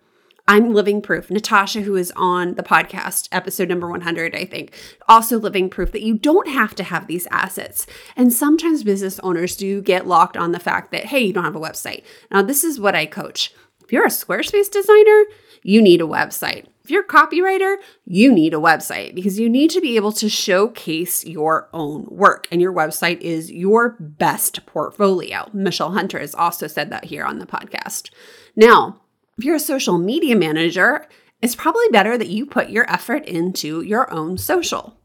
I'm 0.50 0.74
living 0.74 1.02
proof. 1.02 1.30
Natasha, 1.30 1.82
who 1.82 1.98
is 1.98 2.14
on 2.16 2.56
the 2.56 2.64
podcast, 2.64 3.28
episode 3.34 3.68
number 3.68 3.90
100, 3.90 4.34
I 4.34 4.46
think, 4.46 4.74
also 5.10 5.38
living 5.38 5.70
proof 5.70 5.92
that 5.92 6.04
you 6.04 6.18
don't 6.18 6.48
have 6.48 6.74
to 6.76 6.86
have 6.86 7.08
these 7.08 7.28
assets. 7.32 7.86
And 8.16 8.32
sometimes 8.32 8.86
business 8.86 9.20
owners 9.20 9.58
do 9.58 9.82
get 9.82 10.08
locked 10.08 10.38
on 10.38 10.54
the 10.54 10.60
fact 10.60 10.94
that, 10.94 11.06
hey, 11.06 11.20
you 11.20 11.34
don't 11.34 11.44
have 11.44 11.58
a 11.58 11.60
website. 11.60 12.06
Now, 12.32 12.44
this 12.44 12.64
is 12.64 12.80
what 12.80 12.96
I 12.96 13.06
coach. 13.06 13.54
If 13.84 13.92
you're 13.92 14.06
a 14.06 14.10
Squarespace 14.10 14.72
designer, 14.72 15.26
you 15.68 15.82
need 15.82 16.00
a 16.00 16.06
website. 16.06 16.66
If 16.86 16.92
you're 16.92 17.04
a 17.04 17.08
copywriter, 17.08 17.76
you 18.06 18.32
need 18.32 18.54
a 18.54 18.58
website 18.58 19.14
because 19.14 19.38
you 19.38 19.50
need 19.50 19.70
to 19.72 19.82
be 19.82 19.98
able 19.98 20.14
to 20.14 20.30
showcase 20.30 21.26
your 21.26 21.68
own 21.74 22.08
work, 22.10 22.48
and 22.50 22.62
your 22.62 22.72
website 22.72 23.20
is 23.20 23.52
your 23.52 23.98
best 24.00 24.66
portfolio. 24.66 25.50
Michelle 25.52 25.92
Hunter 25.92 26.20
has 26.20 26.34
also 26.34 26.68
said 26.68 26.90
that 26.92 27.04
here 27.04 27.26
on 27.26 27.40
the 27.40 27.46
podcast. 27.46 28.12
Now, 28.56 29.02
if 29.38 29.44
you're 29.44 29.58
a 29.58 29.60
social 29.60 29.98
media 29.98 30.38
manager, 30.38 31.06
it's 31.42 31.54
probably 31.54 31.90
better 31.92 32.18
that 32.18 32.30
you 32.30 32.46
put 32.46 32.70
your 32.70 32.90
effort 32.90 33.26
into 33.26 33.82
your 33.82 34.10
own 34.10 34.38
social 34.38 34.97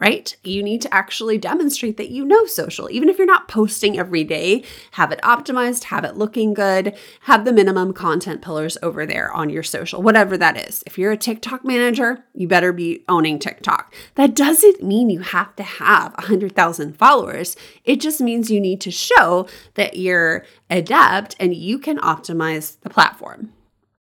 right? 0.00 0.34
You 0.42 0.62
need 0.62 0.80
to 0.80 0.94
actually 0.94 1.36
demonstrate 1.36 1.98
that 1.98 2.08
you 2.08 2.24
know 2.24 2.46
social. 2.46 2.90
Even 2.90 3.10
if 3.10 3.18
you're 3.18 3.26
not 3.26 3.48
posting 3.48 3.98
every 3.98 4.24
day, 4.24 4.64
have 4.92 5.12
it 5.12 5.20
optimized, 5.22 5.84
have 5.84 6.04
it 6.04 6.16
looking 6.16 6.54
good, 6.54 6.96
have 7.22 7.44
the 7.44 7.52
minimum 7.52 7.92
content 7.92 8.40
pillars 8.40 8.78
over 8.82 9.04
there 9.04 9.30
on 9.32 9.50
your 9.50 9.62
social, 9.62 10.02
whatever 10.02 10.38
that 10.38 10.56
is. 10.56 10.82
If 10.86 10.96
you're 10.96 11.12
a 11.12 11.18
TikTok 11.18 11.64
manager, 11.64 12.24
you 12.34 12.48
better 12.48 12.72
be 12.72 13.04
owning 13.08 13.38
TikTok. 13.38 13.94
That 14.14 14.34
doesn't 14.34 14.82
mean 14.82 15.10
you 15.10 15.20
have 15.20 15.54
to 15.56 15.62
have 15.62 16.14
100,000 16.14 16.96
followers. 16.96 17.54
It 17.84 18.00
just 18.00 18.22
means 18.22 18.50
you 18.50 18.60
need 18.60 18.80
to 18.80 18.90
show 18.90 19.46
that 19.74 19.98
you're 19.98 20.46
adept 20.70 21.36
and 21.38 21.54
you 21.54 21.78
can 21.78 21.98
optimize 21.98 22.80
the 22.80 22.90
platform. 22.90 23.52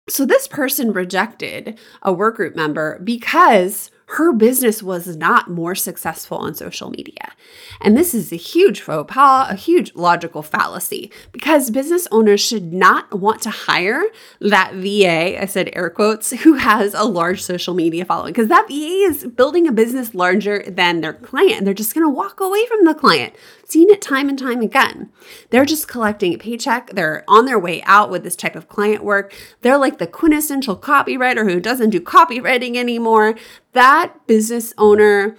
So 0.09 0.25
this 0.25 0.47
person 0.49 0.93
rejected 0.93 1.79
a 2.03 2.15
workgroup 2.15 2.55
member 2.57 2.99
because 3.01 3.91
her 4.13 4.33
business 4.33 4.83
was 4.83 5.17
not 5.17 5.51
more 5.51 5.75
successful 5.75 6.39
on 6.39 6.55
social 6.55 6.89
media. 6.89 7.33
And 7.81 7.97
this 7.97 8.15
is 8.15 8.33
a 8.33 8.37
huge 8.37 8.81
faux 8.81 9.13
pas, 9.13 9.51
a 9.51 9.55
huge 9.55 9.95
logical 9.95 10.43
fallacy, 10.43 11.13
because 11.31 11.71
business 11.71 12.09
owners 12.11 12.41
should 12.41 12.73
not 12.73 13.21
want 13.21 13.43
to 13.43 13.51
hire 13.51 14.05
that 14.41 14.73
VA, 14.75 15.41
I 15.41 15.45
said 15.45 15.71
air 15.75 15.91
quotes, 15.91 16.31
who 16.31 16.55
has 16.55 16.95
a 16.95 17.05
large 17.05 17.43
social 17.43 17.75
media 17.75 18.07
following, 18.07 18.33
because 18.33 18.49
that 18.49 18.69
VA 18.69 18.75
is 18.75 19.27
building 19.27 19.69
a 19.69 19.73
business 19.73 20.15
larger 20.15 20.65
than 20.67 21.03
their 21.03 21.13
client, 21.13 21.59
and 21.59 21.67
they're 21.67 21.75
just 21.75 21.95
gonna 21.95 22.09
walk 22.09 22.41
away 22.41 22.65
from 22.67 22.87
the 22.87 22.95
client. 22.95 23.35
Seen 23.65 23.91
it 23.91 24.01
time 24.01 24.31
and 24.31 24.39
time 24.39 24.63
again. 24.63 25.11
They're 25.51 25.67
just 25.67 25.87
collecting 25.87 26.33
a 26.33 26.39
paycheck. 26.39 26.93
They're 26.95 27.25
on 27.29 27.45
their 27.45 27.59
way 27.59 27.83
out 27.83 28.09
with 28.09 28.25
this 28.25 28.37
type 28.37 28.57
of 28.57 28.69
client 28.69 29.05
work. 29.05 29.35
They're 29.61 29.77
like 29.77 29.99
the 29.99 30.07
quintessential 30.07 30.79
copywriter 30.79 31.45
who 31.51 31.61
doesn't 31.61 31.91
do 31.91 32.01
copywriting 32.01 32.77
anymore. 32.77 33.35
That 33.79 34.27
business 34.27 34.75
owner 34.77 35.37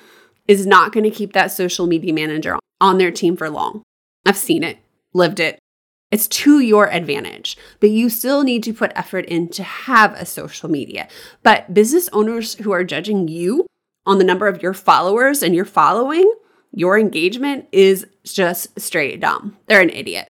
is 0.48 0.66
not 0.66 0.94
going 0.94 1.04
to 1.04 1.10
keep 1.10 1.34
that 1.34 1.52
social 1.52 1.88
media 1.88 2.14
manager 2.14 2.58
on 2.80 2.98
their 2.98 3.12
team 3.12 3.36
for 3.36 3.50
long. 3.50 3.84
I've 4.26 4.38
seen 4.38 4.64
it, 4.64 4.78
lived 5.14 5.42
it. 5.42 5.60
It's 6.10 6.26
to 6.26 6.62
your 6.62 6.90
advantage, 6.90 7.58
but 7.82 7.90
you 7.90 8.08
still 8.10 8.44
need 8.44 8.64
to 8.64 8.74
put 8.74 8.94
effort 8.96 9.26
in 9.26 9.50
to 9.50 9.64
have 9.64 10.14
a 10.14 10.26
social 10.26 10.70
media. 10.70 11.10
But 11.44 11.74
business 11.74 12.08
owners 12.14 12.54
who 12.54 12.72
are 12.72 12.86
judging 12.86 13.28
you 13.28 13.66
on 14.06 14.20
the 14.20 14.24
number 14.24 14.48
of 14.48 14.64
your 14.64 14.74
followers 14.74 15.44
and 15.44 15.54
your 15.54 15.66
following, 15.66 16.34
your 16.72 16.98
engagement 16.98 17.68
is 17.74 18.08
just 18.24 18.80
straight 18.80 19.20
dumb. 19.20 19.58
They're 19.68 19.82
an 19.82 19.90
idiot. 19.90 20.30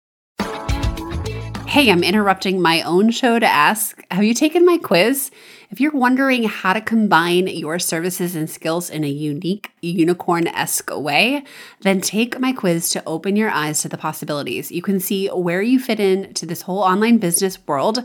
Hey, 1.65 1.89
I'm 1.89 2.03
interrupting 2.03 2.62
my 2.62 2.83
own 2.83 3.09
show 3.09 3.39
to 3.39 3.47
ask 3.47 4.00
Have 4.12 4.24
you 4.24 4.35
taken 4.35 4.63
my 4.63 4.77
quiz? 4.77 5.31
If 5.69 5.79
you're 5.79 5.91
wondering 5.91 6.43
how 6.43 6.74
to 6.74 6.81
combine 6.81 7.48
your 7.48 7.79
services 7.79 8.36
and 8.36 8.50
skills 8.50 8.89
in 8.89 9.03
a 9.03 9.10
unique, 9.10 9.72
unicorn 9.81 10.48
esque 10.48 10.95
way, 10.95 11.43
then 11.81 12.01
take 12.01 12.39
my 12.39 12.53
quiz 12.53 12.89
to 12.91 13.03
open 13.05 13.36
your 13.36 13.50
eyes 13.50 13.81
to 13.81 13.89
the 13.89 13.98
possibilities. 13.98 14.72
You 14.72 14.81
can 14.81 15.00
see 15.00 15.27
where 15.27 15.62
you 15.62 15.79
fit 15.79 16.00
in 16.00 16.34
to 16.36 16.45
this 16.45 16.62
whole 16.63 16.79
online 16.79 17.17
business 17.17 17.57
world 17.67 18.03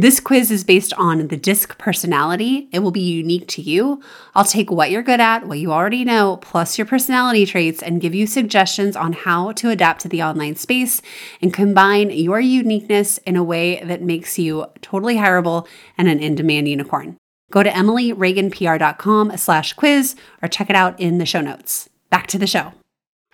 this 0.00 0.20
quiz 0.20 0.52
is 0.52 0.62
based 0.62 0.92
on 0.92 1.26
the 1.26 1.36
DISC 1.36 1.76
personality. 1.76 2.68
It 2.70 2.78
will 2.78 2.92
be 2.92 3.00
unique 3.00 3.48
to 3.48 3.60
you. 3.60 4.00
I'll 4.32 4.44
take 4.44 4.70
what 4.70 4.92
you're 4.92 5.02
good 5.02 5.18
at, 5.18 5.48
what 5.48 5.58
you 5.58 5.72
already 5.72 6.04
know, 6.04 6.36
plus 6.36 6.78
your 6.78 6.86
personality 6.86 7.44
traits, 7.44 7.82
and 7.82 8.00
give 8.00 8.14
you 8.14 8.28
suggestions 8.28 8.94
on 8.94 9.12
how 9.12 9.50
to 9.54 9.70
adapt 9.70 10.02
to 10.02 10.08
the 10.08 10.22
online 10.22 10.54
space 10.54 11.02
and 11.42 11.52
combine 11.52 12.10
your 12.10 12.38
uniqueness 12.38 13.18
in 13.26 13.34
a 13.34 13.42
way 13.42 13.82
that 13.82 14.00
makes 14.00 14.38
you 14.38 14.66
totally 14.82 15.16
hireable 15.16 15.66
and 15.98 16.06
an 16.06 16.20
in-demand 16.20 16.68
unicorn. 16.68 17.16
Go 17.50 17.64
to 17.64 17.70
emilyreaganpr.com 17.70 19.36
slash 19.36 19.72
quiz 19.72 20.14
or 20.40 20.48
check 20.48 20.70
it 20.70 20.76
out 20.76 21.00
in 21.00 21.18
the 21.18 21.26
show 21.26 21.40
notes. 21.40 21.88
Back 22.08 22.28
to 22.28 22.38
the 22.38 22.46
show. 22.46 22.72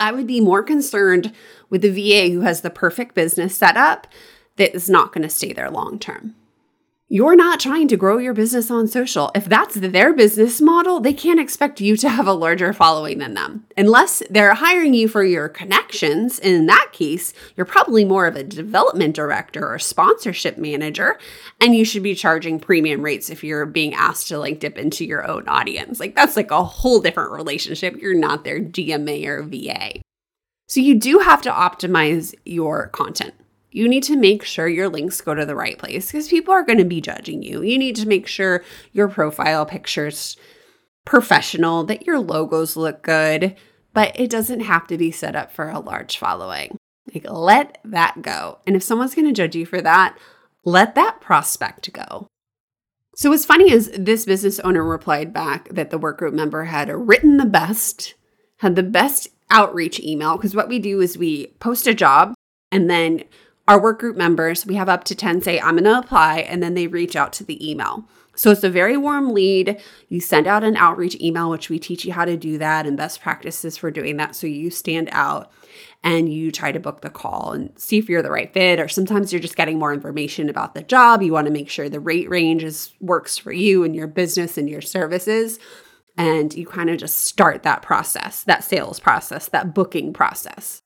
I 0.00 0.12
would 0.12 0.26
be 0.26 0.40
more 0.40 0.62
concerned 0.62 1.30
with 1.68 1.83
the 1.83 1.90
VA 1.90 2.33
who 2.33 2.40
has 2.40 2.62
the 2.62 2.71
perfect 2.71 3.14
business 3.14 3.54
set 3.54 3.76
up 3.76 4.06
that 4.56 4.75
is 4.75 4.88
not 4.88 5.12
going 5.12 5.25
to 5.25 5.28
stay 5.28 5.52
there 5.52 5.71
long 5.71 5.99
term 5.99 6.35
you're 7.14 7.37
not 7.37 7.61
trying 7.61 7.87
to 7.87 7.97
grow 7.97 8.18
your 8.18 8.35
business 8.35 8.73
on 8.73 8.88
social. 8.88 9.30
If 9.37 9.44
that's 9.44 9.76
their 9.76 10.12
business 10.12 10.61
model, 10.61 10.99
they 10.99 11.12
can't 11.12 11.38
expect 11.38 11.80
you 11.80 11.97
to 11.99 12.09
have 12.09 12.26
a 12.26 12.33
larger 12.33 12.73
following 12.73 13.18
than 13.18 13.35
them. 13.35 13.64
Unless 13.76 14.25
they're 14.30 14.54
hiring 14.54 14.94
you 14.94 15.06
for 15.06 15.23
your 15.23 15.49
connections. 15.49 16.40
In 16.40 16.66
that 16.66 16.88
case, 16.90 17.33
you're 17.54 17.66
probably 17.66 18.04
more 18.04 18.26
of 18.26 18.35
a 18.35 18.42
development 18.42 19.14
director 19.14 19.64
or 19.64 19.78
sponsorship 19.78 20.59
manager, 20.59 21.16
and 21.61 21.76
you 21.76 21.85
should 21.85 22.02
be 22.02 22.16
charging 22.16 22.59
premium 22.59 23.00
rates 23.00 23.30
if 23.30 23.44
you're 23.44 23.64
being 23.64 23.94
asked 23.94 24.26
to 24.30 24.38
like 24.40 24.59
dip 24.59 24.76
into 24.76 25.04
your 25.04 25.25
own 25.25 25.47
audience. 25.47 26.00
Like 26.00 26.16
that's 26.16 26.35
like 26.35 26.50
a 26.50 26.64
whole 26.64 27.00
different 27.00 27.30
relationship. 27.30 27.94
You're 27.94 28.14
not 28.14 28.42
their 28.42 28.59
DMA 28.59 29.25
or 29.26 29.44
VA. 29.44 30.00
So 30.66 30.80
you 30.80 30.99
do 30.99 31.21
have 31.21 31.42
to 31.42 31.50
optimize 31.52 32.35
your 32.44 32.88
content 32.88 33.35
you 33.75 33.88
need 33.88 34.04
to 34.04 34.16
make 34.16 34.45
sure 34.45 34.69
your 34.69 34.88
links 34.88 35.21
go 35.21 35.35
to 35.35 35.45
the 35.45 35.57
right 35.57 35.76
place 35.76 36.07
because 36.07 36.28
people 36.28 36.54
are 36.54 36.62
going 36.62 36.78
to 36.78 36.85
be 36.85 37.00
judging 37.00 37.43
you. 37.43 37.61
You 37.61 37.76
need 37.76 37.97
to 37.97 38.07
make 38.07 38.28
sure 38.28 38.62
your 38.93 39.09
profile 39.09 39.66
pictures 39.66 40.37
professional, 41.04 41.83
that 41.83 42.07
your 42.07 42.21
logos 42.21 42.76
look 42.76 43.02
good, 43.02 43.57
but 43.93 44.12
it 44.19 44.31
doesn't 44.31 44.61
have 44.61 44.87
to 44.87 44.97
be 44.97 45.11
set 45.11 45.35
up 45.35 45.50
for 45.50 45.69
a 45.69 45.81
large 45.81 46.16
following. 46.16 46.78
Like 47.12 47.28
let 47.28 47.78
that 47.85 48.23
go. 48.23 48.61
And 48.64 48.76
if 48.76 48.85
someone's 48.85 49.16
going 49.16 49.26
to 49.26 49.33
judge 49.33 49.57
you 49.57 49.66
for 49.66 49.83
that, 49.83 50.16
let 50.64 50.95
that 50.95 51.21
prospect 51.21 51.93
go. 51.93 52.28
So 53.16 53.31
what's 53.31 53.45
funny 53.45 53.73
is 53.73 53.90
this 53.99 54.25
business 54.25 54.61
owner 54.61 54.85
replied 54.85 55.33
back 55.33 55.69
that 55.71 55.90
the 55.90 55.99
work 55.99 56.19
group 56.19 56.33
member 56.33 56.64
had 56.64 56.88
written 56.90 57.38
the 57.38 57.45
best, 57.45 58.14
had 58.59 58.76
the 58.76 58.85
best 58.85 59.31
outreach 59.50 59.99
email 59.99 60.37
because 60.37 60.54
what 60.54 60.69
we 60.69 60.78
do 60.78 61.00
is 61.00 61.19
we 61.19 61.49
post 61.59 61.88
a 61.88 61.95
job 61.95 62.35
and 62.71 62.88
then 62.88 63.25
our 63.66 63.80
work 63.80 63.99
group 63.99 64.16
members, 64.16 64.66
we 64.66 64.75
have 64.75 64.88
up 64.88 65.04
to 65.04 65.14
10 65.14 65.42
say, 65.42 65.61
I'm 65.61 65.76
going 65.76 65.85
to 65.85 65.99
apply, 65.99 66.40
and 66.40 66.62
then 66.62 66.75
they 66.75 66.87
reach 66.87 67.16
out 67.16 67.33
to 67.35 67.44
the 67.44 67.71
email. 67.71 68.04
So 68.37 68.50
it's 68.50 68.64
a 68.64 68.71
very 68.71 68.97
warm 68.97 69.33
lead. 69.33 69.80
You 70.09 70.21
send 70.21 70.47
out 70.47 70.64
an 70.64 70.76
outreach 70.76 71.16
email, 71.21 71.50
which 71.50 71.71
we 71.71 71.78
teach 71.78 72.04
you 72.04 72.12
how 72.12 72.25
to 72.25 72.37
do 72.37 72.59
that 72.59 72.87
and 72.87 72.97
best 72.97 73.21
practices 73.21 73.76
for 73.76 73.90
doing 73.90 74.16
that. 74.16 74.35
So 74.35 74.47
you 74.47 74.71
stand 74.71 75.09
out 75.12 75.52
and 76.02 76.33
you 76.33 76.50
try 76.50 76.73
to 76.73 76.80
book 76.80 77.00
the 77.00 77.11
call 77.11 77.52
and 77.52 77.73
see 77.78 77.97
if 77.97 78.09
you're 78.09 78.23
the 78.23 78.30
right 78.30 78.52
fit. 78.52 78.80
Or 78.80 78.88
sometimes 78.88 79.33
you're 79.33 79.40
just 79.40 79.56
getting 79.56 79.78
more 79.78 79.94
information 79.94 80.49
about 80.49 80.75
the 80.75 80.83
job. 80.83 81.23
You 81.23 81.33
want 81.33 81.47
to 81.47 81.52
make 81.52 81.71
sure 81.71 81.88
the 81.88 82.00
rate 82.00 82.28
range 82.28 82.64
is, 82.64 82.92
works 83.00 83.38
for 83.38 83.52
you 83.52 83.85
and 83.85 83.94
your 83.94 84.09
business 84.09 84.59
and 84.59 84.68
your 84.68 84.83
services. 84.83 85.59
And 86.16 86.52
you 86.54 86.66
kind 86.66 86.90
of 86.90 86.99
just 86.99 87.25
start 87.25 87.62
that 87.62 87.83
process, 87.83 88.44
that 88.44 88.64
sales 88.64 89.00
process, 89.00 89.49
that 89.49 89.75
booking 89.75 90.12
process. 90.12 90.83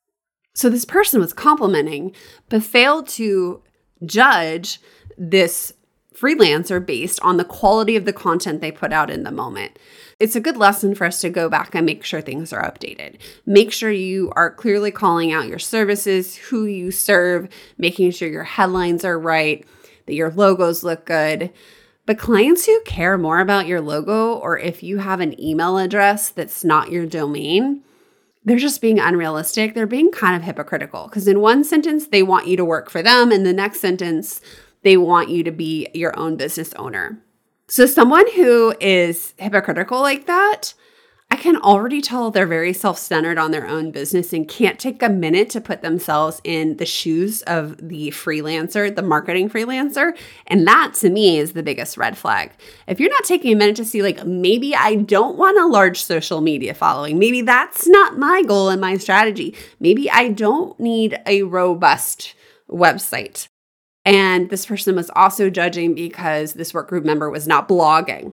So 0.59 0.69
this 0.69 0.85
person 0.85 1.21
was 1.21 1.33
complimenting, 1.33 2.13
but 2.49 2.65
failed 2.65 3.07
to 3.11 3.63
judge 4.05 4.81
this 5.17 5.73
freelancer 6.13 6.85
based 6.85 7.21
on 7.23 7.37
the 7.37 7.45
quality 7.45 7.95
of 7.95 8.05
the 8.05 8.13
content 8.13 8.61
they 8.61 8.73
put 8.73 8.93
out 8.93 9.09
in 9.09 9.23
the 9.23 9.31
moment. 9.31 9.79
It's 10.19 10.35
a 10.35 10.41
good 10.41 10.57
lesson 10.57 10.97
for 10.97 11.05
us 11.05 11.21
to 11.21 11.31
go 11.31 11.49
back 11.49 11.77
and 11.77 11.87
make 11.87 12.03
sure 12.03 12.21
things 12.21 12.53
are 12.53 12.69
updated. 12.69 13.19
Make 13.47 13.71
sure 13.71 13.93
you 13.93 14.33
are 14.35 14.51
clearly 14.51 14.91
calling 14.91 15.31
out 15.33 15.47
your 15.47 15.61
services, 15.61 16.35
who 16.35 16.65
you 16.65 16.91
serve, 16.91 17.49
making 17.77 18.11
sure 18.11 18.29
your 18.29 18.43
headlines 18.43 19.05
are 19.05 19.17
right, 19.17 19.65
that 20.07 20.15
your 20.15 20.33
logos 20.33 20.83
look 20.83 21.05
good. 21.05 21.53
But 22.05 22.19
clients 22.19 22.67
who 22.67 22.81
care 22.85 23.17
more 23.17 23.39
about 23.39 23.69
your 23.69 23.81
logo 23.81 24.35
or 24.35 24.59
if 24.59 24.83
you 24.83 24.99
have 24.99 25.21
an 25.21 25.41
email 25.41 25.79
address 25.79 26.31
that's 26.31 26.65
not 26.65 26.91
your 26.91 27.07
domain, 27.07 27.85
they're 28.49 28.59
just 28.59 28.81
being 28.81 28.99
unrealistic. 28.99 29.75
They're 29.75 29.87
being 29.87 30.11
kind 30.11 30.37
of 30.37 30.43
hypocritical 30.43 31.05
because 31.09 31.29
in 31.29 31.41
one 31.41 31.65
sentence, 31.65 32.09
they 32.09 32.23
want 32.23 32.47
you 32.47 32.57
to 32.57 32.65
work 32.65 32.91
for 32.91 33.03
them. 33.03 33.33
In 33.33 33.45
the 33.45 33.53
next 33.53 33.81
sentence, 33.81 34.41
they 34.83 34.97
want 34.97 35.29
you 35.29 35.43
to 35.45 35.51
be 35.51 35.89
your 35.95 36.19
own 36.19 36.37
business 36.37 36.73
owner. 36.75 37.23
So, 37.67 37.85
someone 37.87 38.31
who 38.33 38.75
is 38.81 39.35
hypocritical 39.37 40.01
like 40.01 40.27
that, 40.27 40.73
can 41.39 41.57
already 41.57 42.03
tell 42.03 42.31
they're 42.31 42.47
very 42.47 42.73
self 42.73 42.99
centered 42.99 43.39
on 43.39 43.51
their 43.51 43.67
own 43.67 43.91
business 43.91 44.33
and 44.33 44.47
can't 44.47 44.79
take 44.79 45.03
a 45.03 45.09
minute 45.09 45.49
to 45.51 45.61
put 45.61 45.83
themselves 45.83 46.41
in 46.45 46.77
the 46.77 46.87
shoes 46.87 47.43
of 47.43 47.77
the 47.89 48.11
freelancer, 48.11 48.95
the 48.95 49.03
marketing 49.03 49.49
freelancer. 49.49 50.17
And 50.47 50.67
that 50.67 50.95
to 50.97 51.11
me 51.11 51.39
is 51.39 51.53
the 51.53 51.63
biggest 51.63 51.97
red 51.97 52.19
flag. 52.19 52.53
If 52.87 53.01
you're 53.01 53.11
not 53.11 53.25
taking 53.25 53.53
a 53.53 53.57
minute 53.57 53.77
to 53.77 53.85
see, 53.85 54.03
like, 54.03 54.27
maybe 54.27 54.75
I 54.75 54.97
don't 54.97 55.39
want 55.39 55.59
a 55.59 55.67
large 55.67 56.03
social 56.03 56.41
media 56.41 56.75
following, 56.75 57.19
maybe 57.19 57.43
that's 57.43 57.89
not 57.89 58.19
my 58.19 58.43
goal 58.43 58.69
and 58.69 58.81
my 58.81 58.97
strategy, 58.97 59.57
maybe 59.81 60.11
I 60.11 60.29
don't 60.29 60.79
need 60.79 61.19
a 61.27 61.43
robust 61.45 62.35
website. 62.71 63.49
And 64.05 64.51
this 64.51 64.67
person 64.67 64.97
was 64.97 65.11
also 65.15 65.51
judging 65.51 65.95
because 65.95 66.55
this 66.55 66.73
work 66.73 66.89
group 66.89 67.05
member 67.05 67.29
was 67.31 67.47
not 67.47 67.69
blogging. 67.69 68.31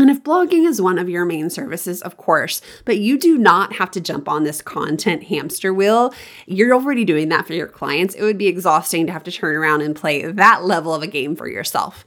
And 0.00 0.08
if 0.08 0.24
blogging 0.24 0.66
is 0.66 0.80
one 0.80 0.98
of 0.98 1.10
your 1.10 1.26
main 1.26 1.50
services, 1.50 2.00
of 2.00 2.16
course, 2.16 2.62
but 2.86 2.98
you 2.98 3.18
do 3.18 3.36
not 3.36 3.74
have 3.74 3.90
to 3.90 4.00
jump 4.00 4.30
on 4.30 4.44
this 4.44 4.62
content 4.62 5.24
hamster 5.24 5.74
wheel. 5.74 6.14
You're 6.46 6.74
already 6.74 7.04
doing 7.04 7.28
that 7.28 7.46
for 7.46 7.52
your 7.52 7.66
clients. 7.66 8.14
It 8.14 8.22
would 8.22 8.38
be 8.38 8.46
exhausting 8.46 9.06
to 9.06 9.12
have 9.12 9.24
to 9.24 9.30
turn 9.30 9.54
around 9.54 9.82
and 9.82 9.94
play 9.94 10.24
that 10.24 10.64
level 10.64 10.94
of 10.94 11.02
a 11.02 11.06
game 11.06 11.36
for 11.36 11.46
yourself. 11.46 12.06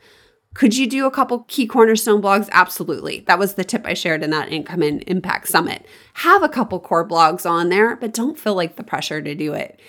Could 0.56 0.76
you 0.76 0.88
do 0.88 1.06
a 1.06 1.12
couple 1.12 1.44
key 1.48 1.68
cornerstone 1.68 2.20
blogs? 2.20 2.50
Absolutely. 2.52 3.20
That 3.28 3.38
was 3.38 3.54
the 3.54 3.64
tip 3.64 3.86
I 3.86 3.94
shared 3.94 4.24
in 4.24 4.32
that 4.32 4.52
Income 4.52 4.82
and 4.82 5.04
Impact 5.06 5.48
Summit. 5.48 5.86
Have 6.16 6.42
a 6.42 6.50
couple 6.50 6.80
core 6.80 7.08
blogs 7.08 7.48
on 7.48 7.70
there, 7.70 7.96
but 7.96 8.12
don't 8.12 8.40
feel 8.40 8.56
like 8.56 8.76
the 8.76 8.84
pressure 8.84 9.22
to 9.22 9.36
do 9.36 9.54
it. 9.54 9.80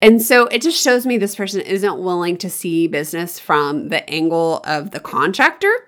And 0.00 0.22
so 0.22 0.46
it 0.46 0.62
just 0.62 0.80
shows 0.80 1.04
me 1.04 1.18
this 1.18 1.34
person 1.34 1.62
isn't 1.62 1.98
willing 1.98 2.36
to 2.38 2.48
see 2.48 2.86
business 2.86 3.40
from 3.40 3.88
the 3.88 4.08
angle 4.08 4.60
of 4.64 4.92
the 4.92 5.00
contractor 5.00 5.87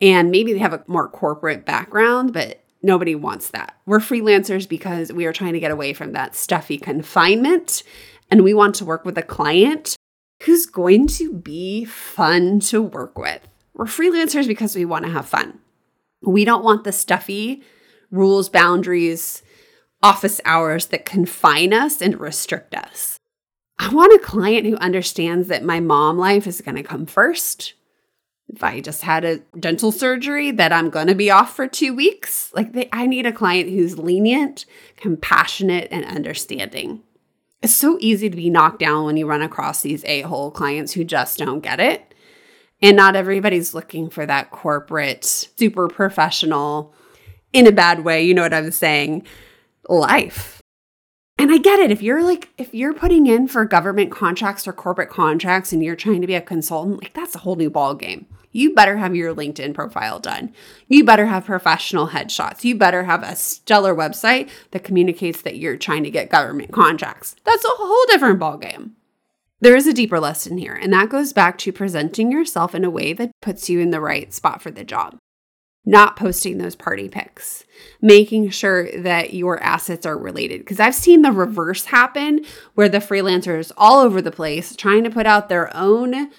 and 0.00 0.30
maybe 0.30 0.52
they 0.52 0.58
have 0.58 0.72
a 0.72 0.84
more 0.86 1.08
corporate 1.08 1.64
background, 1.64 2.32
but 2.32 2.62
nobody 2.82 3.14
wants 3.14 3.50
that. 3.50 3.76
We're 3.86 3.98
freelancers 3.98 4.68
because 4.68 5.12
we 5.12 5.26
are 5.26 5.32
trying 5.32 5.54
to 5.54 5.60
get 5.60 5.70
away 5.70 5.92
from 5.92 6.12
that 6.12 6.34
stuffy 6.34 6.78
confinement 6.78 7.82
and 8.30 8.44
we 8.44 8.54
want 8.54 8.74
to 8.76 8.84
work 8.84 9.04
with 9.04 9.18
a 9.18 9.22
client 9.22 9.96
who's 10.42 10.66
going 10.66 11.06
to 11.08 11.32
be 11.32 11.84
fun 11.84 12.60
to 12.60 12.80
work 12.82 13.18
with. 13.18 13.40
We're 13.74 13.86
freelancers 13.86 14.46
because 14.46 14.76
we 14.76 14.84
want 14.84 15.04
to 15.04 15.10
have 15.10 15.26
fun. 15.26 15.58
We 16.22 16.44
don't 16.44 16.64
want 16.64 16.84
the 16.84 16.92
stuffy 16.92 17.62
rules, 18.10 18.48
boundaries, 18.48 19.42
office 20.02 20.40
hours 20.44 20.86
that 20.86 21.04
confine 21.04 21.72
us 21.72 22.00
and 22.00 22.20
restrict 22.20 22.74
us. 22.74 23.18
I 23.78 23.88
want 23.92 24.14
a 24.14 24.24
client 24.24 24.66
who 24.66 24.76
understands 24.76 25.48
that 25.48 25.64
my 25.64 25.80
mom 25.80 26.18
life 26.18 26.46
is 26.46 26.60
going 26.60 26.76
to 26.76 26.82
come 26.82 27.06
first. 27.06 27.74
If 28.48 28.64
I 28.64 28.80
just 28.80 29.02
had 29.02 29.24
a 29.24 29.38
dental 29.58 29.92
surgery, 29.92 30.50
that 30.52 30.72
I'm 30.72 30.90
going 30.90 31.06
to 31.08 31.14
be 31.14 31.30
off 31.30 31.54
for 31.54 31.68
two 31.68 31.94
weeks. 31.94 32.50
Like, 32.54 32.72
they, 32.72 32.88
I 32.92 33.06
need 33.06 33.26
a 33.26 33.32
client 33.32 33.68
who's 33.68 33.98
lenient, 33.98 34.64
compassionate, 34.96 35.88
and 35.90 36.04
understanding. 36.04 37.02
It's 37.62 37.74
so 37.74 37.98
easy 38.00 38.30
to 38.30 38.36
be 38.36 38.50
knocked 38.50 38.78
down 38.78 39.04
when 39.04 39.16
you 39.16 39.26
run 39.26 39.42
across 39.42 39.82
these 39.82 40.04
a 40.04 40.22
hole 40.22 40.50
clients 40.50 40.92
who 40.92 41.04
just 41.04 41.38
don't 41.38 41.60
get 41.60 41.80
it. 41.80 42.14
And 42.80 42.96
not 42.96 43.16
everybody's 43.16 43.74
looking 43.74 44.08
for 44.08 44.24
that 44.24 44.50
corporate, 44.50 45.24
super 45.24 45.88
professional, 45.88 46.94
in 47.52 47.66
a 47.66 47.72
bad 47.72 48.04
way, 48.04 48.22
you 48.22 48.34
know 48.34 48.42
what 48.42 48.54
I'm 48.54 48.70
saying, 48.70 49.26
life. 49.88 50.62
And 51.38 51.52
I 51.52 51.58
get 51.58 51.78
it. 51.78 51.90
If 51.90 52.02
you're 52.02 52.22
like, 52.22 52.50
if 52.58 52.74
you're 52.74 52.92
putting 52.92 53.26
in 53.26 53.48
for 53.48 53.64
government 53.64 54.10
contracts 54.10 54.66
or 54.66 54.72
corporate 54.72 55.10
contracts 55.10 55.72
and 55.72 55.82
you're 55.82 55.96
trying 55.96 56.20
to 56.20 56.26
be 56.26 56.34
a 56.34 56.40
consultant, 56.40 57.02
like 57.02 57.14
that's 57.14 57.34
a 57.34 57.38
whole 57.38 57.56
new 57.56 57.70
ball 57.70 57.94
game. 57.94 58.26
You 58.50 58.74
better 58.74 58.96
have 58.96 59.14
your 59.14 59.34
LinkedIn 59.34 59.74
profile 59.74 60.18
done. 60.18 60.52
You 60.86 61.04
better 61.04 61.26
have 61.26 61.44
professional 61.44 62.08
headshots. 62.08 62.64
You 62.64 62.76
better 62.76 63.04
have 63.04 63.22
a 63.22 63.36
stellar 63.36 63.94
website 63.94 64.50
that 64.70 64.84
communicates 64.84 65.42
that 65.42 65.56
you're 65.56 65.76
trying 65.76 66.04
to 66.04 66.10
get 66.10 66.30
government 66.30 66.72
contracts. 66.72 67.36
That's 67.44 67.64
a 67.64 67.68
whole 67.70 68.06
different 68.08 68.40
ballgame. 68.40 68.92
There 69.60 69.76
is 69.76 69.86
a 69.86 69.92
deeper 69.92 70.20
lesson 70.20 70.58
here, 70.58 70.74
and 70.74 70.92
that 70.92 71.08
goes 71.08 71.32
back 71.32 71.58
to 71.58 71.72
presenting 71.72 72.30
yourself 72.30 72.74
in 72.74 72.84
a 72.84 72.90
way 72.90 73.12
that 73.12 73.32
puts 73.42 73.68
you 73.68 73.80
in 73.80 73.90
the 73.90 74.00
right 74.00 74.32
spot 74.32 74.62
for 74.62 74.70
the 74.70 74.84
job 74.84 75.18
not 75.88 76.16
posting 76.16 76.58
those 76.58 76.76
party 76.76 77.08
pics, 77.08 77.64
making 78.02 78.50
sure 78.50 78.90
that 79.00 79.32
your 79.32 79.58
assets 79.62 80.04
are 80.04 80.18
related. 80.18 80.60
Because 80.60 80.78
I've 80.78 80.94
seen 80.94 81.22
the 81.22 81.32
reverse 81.32 81.86
happen 81.86 82.44
where 82.74 82.90
the 82.90 82.98
freelancers 82.98 83.72
all 83.74 84.00
over 84.00 84.20
the 84.20 84.30
place 84.30 84.76
trying 84.76 85.02
to 85.04 85.10
put 85.10 85.24
out 85.24 85.48
their 85.48 85.74
own 85.74 86.30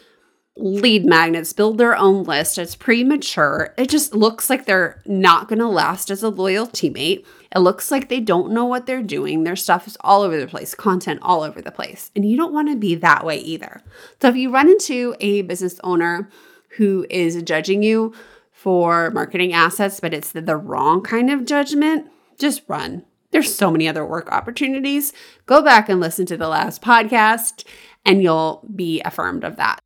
lead 0.59 1.05
magnets, 1.05 1.53
build 1.53 1.77
their 1.77 1.95
own 1.95 2.23
list. 2.23 2.57
It's 2.57 2.75
premature. 2.75 3.73
It 3.77 3.89
just 3.89 4.13
looks 4.13 4.49
like 4.49 4.65
they're 4.65 5.01
not 5.05 5.47
going 5.47 5.59
to 5.59 5.67
last 5.67 6.11
as 6.11 6.23
a 6.23 6.29
loyal 6.29 6.67
teammate. 6.67 7.25
It 7.55 7.59
looks 7.59 7.91
like 7.91 8.09
they 8.09 8.19
don't 8.19 8.51
know 8.51 8.65
what 8.65 8.85
they're 8.85 9.01
doing. 9.01 9.43
Their 9.43 9.55
stuff 9.55 9.87
is 9.87 9.97
all 10.01 10.21
over 10.21 10.39
the 10.39 10.47
place, 10.47 10.75
content 10.75 11.19
all 11.21 11.41
over 11.41 11.61
the 11.61 11.71
place. 11.71 12.11
And 12.15 12.23
you 12.23 12.37
don't 12.37 12.53
want 12.53 12.69
to 12.69 12.75
be 12.75 12.95
that 12.95 13.25
way 13.25 13.37
either. 13.39 13.81
So 14.21 14.29
if 14.29 14.35
you 14.35 14.51
run 14.51 14.69
into 14.69 15.15
a 15.19 15.41
business 15.41 15.79
owner 15.83 16.29
who 16.77 17.05
is 17.09 17.41
judging 17.43 17.81
you 17.81 18.13
for 18.51 19.09
marketing 19.11 19.53
assets, 19.53 19.99
but 19.99 20.13
it's 20.13 20.31
the, 20.31 20.41
the 20.41 20.57
wrong 20.57 21.01
kind 21.01 21.31
of 21.31 21.45
judgment, 21.45 22.07
just 22.37 22.61
run. 22.67 23.05
There's 23.31 23.53
so 23.53 23.71
many 23.71 23.87
other 23.87 24.05
work 24.05 24.31
opportunities. 24.31 25.13
Go 25.45 25.61
back 25.61 25.87
and 25.89 25.99
listen 25.99 26.25
to 26.27 26.37
the 26.37 26.47
last 26.47 26.81
podcast, 26.81 27.63
and 28.05 28.23
you'll 28.23 28.67
be 28.75 29.01
affirmed 29.01 29.43
of 29.43 29.55
that. 29.57 29.79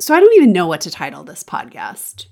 So, 0.00 0.14
I 0.14 0.20
don't 0.20 0.34
even 0.34 0.52
know 0.52 0.66
what 0.66 0.80
to 0.82 0.90
title 0.90 1.24
this 1.24 1.44
podcast. 1.44 2.26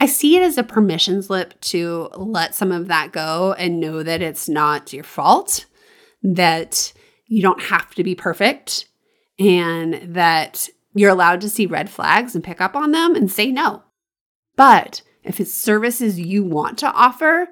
I 0.00 0.06
see 0.06 0.36
it 0.36 0.42
as 0.42 0.58
a 0.58 0.62
permission 0.62 1.22
slip 1.22 1.60
to 1.62 2.08
let 2.16 2.54
some 2.54 2.70
of 2.70 2.88
that 2.88 3.12
go 3.12 3.54
and 3.54 3.80
know 3.80 4.02
that 4.02 4.22
it's 4.22 4.48
not 4.48 4.92
your 4.92 5.04
fault, 5.04 5.66
that 6.22 6.92
you 7.26 7.42
don't 7.42 7.62
have 7.62 7.94
to 7.96 8.04
be 8.04 8.14
perfect, 8.14 8.86
and 9.38 9.94
that 10.14 10.68
you're 10.94 11.10
allowed 11.10 11.40
to 11.40 11.50
see 11.50 11.66
red 11.66 11.90
flags 11.90 12.34
and 12.34 12.44
pick 12.44 12.60
up 12.60 12.76
on 12.76 12.92
them 12.92 13.14
and 13.14 13.30
say 13.30 13.50
no. 13.50 13.82
But 14.56 15.02
if 15.24 15.40
it's 15.40 15.52
services 15.52 16.18
you 16.18 16.44
want 16.44 16.78
to 16.78 16.92
offer, 16.92 17.48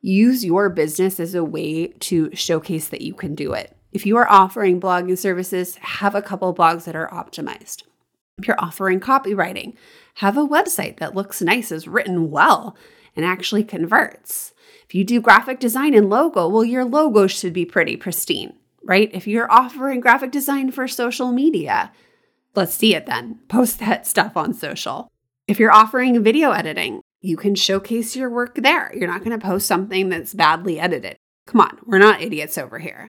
use 0.00 0.44
your 0.44 0.68
business 0.68 1.18
as 1.18 1.34
a 1.34 1.44
way 1.44 1.88
to 1.88 2.34
showcase 2.34 2.88
that 2.88 3.00
you 3.00 3.14
can 3.14 3.34
do 3.34 3.52
it. 3.52 3.76
If 3.92 4.04
you 4.04 4.16
are 4.16 4.30
offering 4.30 4.80
blogging 4.80 5.16
services, 5.16 5.76
have 5.76 6.14
a 6.14 6.22
couple 6.22 6.52
blogs 6.54 6.84
that 6.84 6.96
are 6.96 7.08
optimized. 7.10 7.84
If 8.38 8.48
you're 8.48 8.60
offering 8.60 9.00
copywriting, 9.00 9.74
have 10.16 10.36
a 10.36 10.46
website 10.46 10.98
that 10.98 11.14
looks 11.14 11.40
nice, 11.40 11.70
is 11.70 11.86
written 11.86 12.30
well, 12.30 12.76
and 13.14 13.24
actually 13.24 13.64
converts. 13.64 14.52
If 14.86 14.94
you 14.94 15.04
do 15.04 15.20
graphic 15.20 15.60
design 15.60 15.94
and 15.94 16.10
logo, 16.10 16.48
well, 16.48 16.64
your 16.64 16.84
logo 16.84 17.26
should 17.26 17.52
be 17.52 17.64
pretty 17.64 17.96
pristine, 17.96 18.54
right? 18.82 19.10
If 19.14 19.26
you're 19.26 19.50
offering 19.50 20.00
graphic 20.00 20.32
design 20.32 20.72
for 20.72 20.88
social 20.88 21.32
media, 21.32 21.92
let's 22.54 22.74
see 22.74 22.94
it 22.94 23.06
then. 23.06 23.38
Post 23.48 23.78
that 23.78 24.06
stuff 24.06 24.36
on 24.36 24.52
social. 24.52 25.08
If 25.46 25.60
you're 25.60 25.72
offering 25.72 26.22
video 26.22 26.50
editing, 26.50 27.02
you 27.20 27.36
can 27.36 27.54
showcase 27.54 28.16
your 28.16 28.30
work 28.30 28.56
there. 28.56 28.92
You're 28.94 29.08
not 29.08 29.24
going 29.24 29.38
to 29.38 29.46
post 29.46 29.66
something 29.66 30.10
that's 30.10 30.34
badly 30.34 30.78
edited. 30.78 31.16
Come 31.46 31.60
on, 31.60 31.78
we're 31.86 31.98
not 31.98 32.20
idiots 32.20 32.58
over 32.58 32.78
here. 32.78 33.08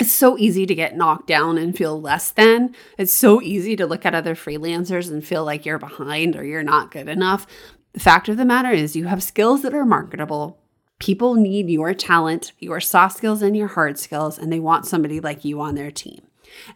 It's 0.00 0.12
so 0.12 0.36
easy 0.38 0.66
to 0.66 0.74
get 0.74 0.96
knocked 0.96 1.28
down 1.28 1.56
and 1.56 1.76
feel 1.76 2.00
less 2.00 2.30
than. 2.30 2.74
It's 2.98 3.12
so 3.12 3.40
easy 3.40 3.76
to 3.76 3.86
look 3.86 4.04
at 4.04 4.14
other 4.14 4.34
freelancers 4.34 5.10
and 5.10 5.24
feel 5.24 5.44
like 5.44 5.64
you're 5.64 5.78
behind 5.78 6.34
or 6.34 6.44
you're 6.44 6.64
not 6.64 6.90
good 6.90 7.08
enough. 7.08 7.46
The 7.92 8.00
fact 8.00 8.28
of 8.28 8.36
the 8.36 8.44
matter 8.44 8.70
is, 8.70 8.96
you 8.96 9.04
have 9.04 9.22
skills 9.22 9.62
that 9.62 9.74
are 9.74 9.84
marketable. 9.84 10.58
People 10.98 11.34
need 11.34 11.70
your 11.70 11.94
talent, 11.94 12.52
your 12.58 12.80
soft 12.80 13.16
skills, 13.16 13.40
and 13.40 13.56
your 13.56 13.68
hard 13.68 13.98
skills, 13.98 14.36
and 14.36 14.52
they 14.52 14.58
want 14.58 14.86
somebody 14.86 15.20
like 15.20 15.44
you 15.44 15.60
on 15.60 15.76
their 15.76 15.92
team. 15.92 16.22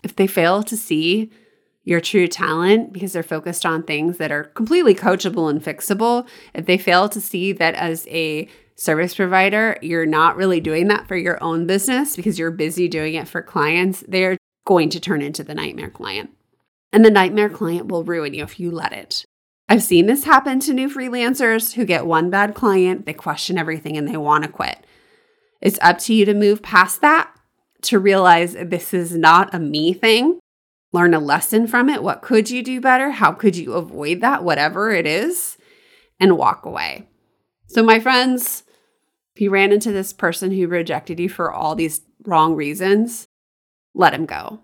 If 0.04 0.14
they 0.14 0.28
fail 0.28 0.62
to 0.62 0.76
see 0.76 1.30
your 1.88 2.02
true 2.02 2.28
talent 2.28 2.92
because 2.92 3.14
they're 3.14 3.22
focused 3.22 3.64
on 3.64 3.82
things 3.82 4.18
that 4.18 4.30
are 4.30 4.44
completely 4.44 4.94
coachable 4.94 5.48
and 5.48 5.64
fixable. 5.64 6.28
If 6.52 6.66
they 6.66 6.76
fail 6.76 7.08
to 7.08 7.18
see 7.18 7.50
that 7.52 7.74
as 7.76 8.06
a 8.08 8.46
service 8.78 9.14
provider, 9.14 9.76
you're 9.82 10.06
not 10.06 10.36
really 10.36 10.60
doing 10.60 10.88
that 10.88 11.08
for 11.08 11.16
your 11.16 11.42
own 11.42 11.66
business 11.66 12.16
because 12.16 12.38
you're 12.38 12.50
busy 12.50 12.88
doing 12.88 13.14
it 13.14 13.28
for 13.28 13.42
clients, 13.42 14.04
they're 14.06 14.38
going 14.66 14.88
to 14.90 15.00
turn 15.00 15.20
into 15.20 15.42
the 15.42 15.54
nightmare 15.54 15.90
client. 15.90 16.30
And 16.92 17.04
the 17.04 17.10
nightmare 17.10 17.50
client 17.50 17.88
will 17.88 18.04
ruin 18.04 18.34
you 18.34 18.44
if 18.44 18.58
you 18.58 18.70
let 18.70 18.92
it. 18.92 19.24
I've 19.68 19.82
seen 19.82 20.06
this 20.06 20.24
happen 20.24 20.60
to 20.60 20.72
new 20.72 20.88
freelancers 20.88 21.74
who 21.74 21.84
get 21.84 22.06
one 22.06 22.30
bad 22.30 22.54
client, 22.54 23.04
they 23.04 23.12
question 23.12 23.58
everything 23.58 23.96
and 23.96 24.08
they 24.08 24.16
want 24.16 24.44
to 24.44 24.50
quit. 24.50 24.78
It's 25.60 25.78
up 25.82 25.98
to 26.00 26.14
you 26.14 26.24
to 26.24 26.32
move 26.32 26.62
past 26.62 27.00
that, 27.02 27.30
to 27.82 27.98
realize 27.98 28.54
this 28.54 28.94
is 28.94 29.14
not 29.14 29.52
a 29.54 29.58
me 29.58 29.92
thing 29.92 30.38
learn 30.92 31.14
a 31.14 31.20
lesson 31.20 31.66
from 31.66 31.88
it. 31.88 32.02
What 32.02 32.22
could 32.22 32.50
you 32.50 32.62
do 32.62 32.80
better? 32.80 33.10
How 33.10 33.32
could 33.32 33.56
you 33.56 33.74
avoid 33.74 34.20
that, 34.20 34.44
whatever 34.44 34.90
it 34.90 35.06
is, 35.06 35.58
and 36.18 36.38
walk 36.38 36.64
away? 36.64 37.08
So, 37.66 37.82
my 37.82 38.00
friends, 38.00 38.64
you 39.40 39.50
ran 39.50 39.72
into 39.72 39.92
this 39.92 40.12
person 40.12 40.50
who 40.50 40.66
rejected 40.66 41.20
you 41.20 41.28
for 41.28 41.52
all 41.52 41.74
these 41.74 42.00
wrong 42.24 42.54
reasons, 42.54 43.26
let 43.94 44.14
him 44.14 44.26
go. 44.26 44.60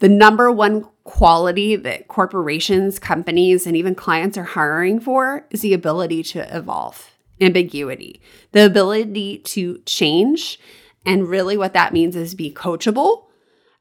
The 0.00 0.08
number 0.08 0.50
one 0.50 0.88
quality 1.04 1.76
that 1.76 2.08
corporations, 2.08 2.98
companies, 2.98 3.66
and 3.66 3.76
even 3.76 3.94
clients 3.94 4.36
are 4.36 4.42
hiring 4.42 5.00
for 5.00 5.46
is 5.50 5.60
the 5.60 5.74
ability 5.74 6.22
to 6.24 6.56
evolve, 6.56 7.12
ambiguity, 7.40 8.20
the 8.50 8.66
ability 8.66 9.38
to 9.38 9.78
change. 9.86 10.58
And 11.06 11.28
really, 11.28 11.56
what 11.56 11.72
that 11.74 11.92
means 11.92 12.16
is 12.16 12.34
be 12.34 12.52
coachable 12.52 13.26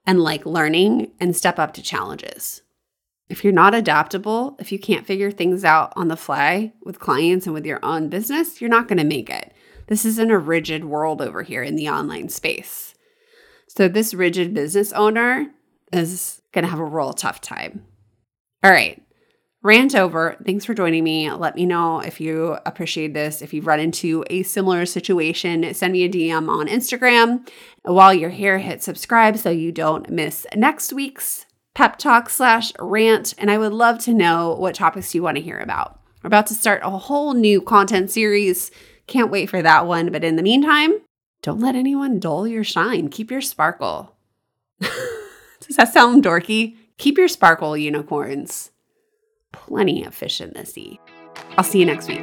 and 0.06 0.20
like 0.22 0.46
learning 0.46 1.12
and 1.20 1.36
step 1.36 1.60
up 1.60 1.74
to 1.74 1.82
challenges. 1.82 2.62
If 3.30 3.44
you're 3.44 3.54
not 3.54 3.74
adaptable, 3.74 4.58
if 4.60 4.72
you 4.72 4.80
can't 4.80 5.06
figure 5.06 5.32
things 5.32 5.64
out 5.64 5.94
on 5.96 6.08
the 6.08 6.18
fly 6.18 6.74
with 6.84 7.00
clients 7.00 7.46
and 7.46 7.54
with 7.54 7.66
your 7.66 7.80
own 7.82 8.10
business, 8.10 8.60
you're 8.60 8.70
not 8.70 8.88
going 8.88 8.98
to 8.98 9.04
make 9.04 9.30
it. 9.30 9.54
This 9.88 10.06
isn't 10.06 10.32
a 10.32 10.38
rigid 10.38 10.86
world 10.86 11.22
over 11.22 11.44
here 11.44 11.64
in 11.64 11.76
the 11.76 11.90
online 11.90 12.30
space. 12.30 12.96
So, 13.68 13.88
this 13.88 14.14
rigid 14.14 14.54
business 14.54 14.92
owner 14.94 15.48
is 15.94 16.42
going 16.52 16.64
to 16.64 16.70
have 16.70 16.80
a 16.80 16.86
real 16.86 17.14
tough 17.14 17.42
time. 17.42 17.86
All 18.64 18.72
right, 18.72 19.02
rant 19.64 19.96
over. 19.96 20.38
Thanks 20.46 20.66
for 20.66 20.74
joining 20.74 21.04
me. 21.04 21.32
Let 21.32 21.56
me 21.56 21.66
know 21.66 22.00
if 22.00 22.20
you 22.20 22.58
appreciate 22.66 23.14
this. 23.14 23.42
If 23.42 23.54
you've 23.54 23.68
run 23.68 23.80
into 23.80 24.26
a 24.30 24.44
similar 24.44 24.86
situation, 24.86 25.74
send 25.74 25.94
me 25.94 26.04
a 26.04 26.10
DM 26.10 26.50
on 26.50 26.68
Instagram. 26.68 27.48
While 27.84 28.14
you're 28.14 28.30
here, 28.30 28.60
hit 28.60 28.84
subscribe 28.84 29.38
so 29.38 29.50
you 29.50 29.72
don't 29.72 30.10
miss 30.10 30.46
next 30.56 30.94
week's 30.94 31.46
pep 31.74 31.98
talk 31.98 32.30
slash 32.30 32.74
rant. 32.80 33.34
And 33.38 33.50
I 33.50 33.58
would 33.58 33.74
love 33.74 34.00
to 34.00 34.14
know 34.14 34.56
what 34.56 34.76
topics 34.76 35.16
you 35.16 35.24
want 35.24 35.38
to 35.38 35.44
hear 35.44 35.58
about. 35.58 36.00
We're 36.24 36.28
about 36.28 36.48
to 36.48 36.54
start 36.54 36.82
a 36.84 36.90
whole 36.90 37.34
new 37.34 37.62
content 37.62 38.12
series. 38.12 38.70
Can't 39.12 39.30
wait 39.30 39.50
for 39.50 39.62
that 39.62 39.86
one. 39.86 40.12
But 40.12 40.24
in 40.24 40.38
the 40.38 40.44
meantime, 40.44 41.02
don't 41.42 41.60
let 41.60 41.76
anyone 41.76 42.20
dull 42.20 42.48
your 42.48 42.64
shine. 42.64 43.10
Keep 43.10 43.30
your 43.30 43.42
sparkle. 43.42 44.16
Does 44.80 45.76
that 45.78 45.94
sound 45.94 46.24
dorky? 46.24 46.78
Keep 46.98 47.18
your 47.18 47.28
sparkle, 47.28 47.78
unicorns 47.78 48.72
plenty 49.52 50.04
of 50.04 50.14
fish 50.14 50.42
in 50.42 50.52
the 50.54 50.66
sea. 50.66 51.00
I'll 51.58 51.64
see 51.64 51.80
you 51.80 51.86
next 51.86 52.08
week. 52.08 52.20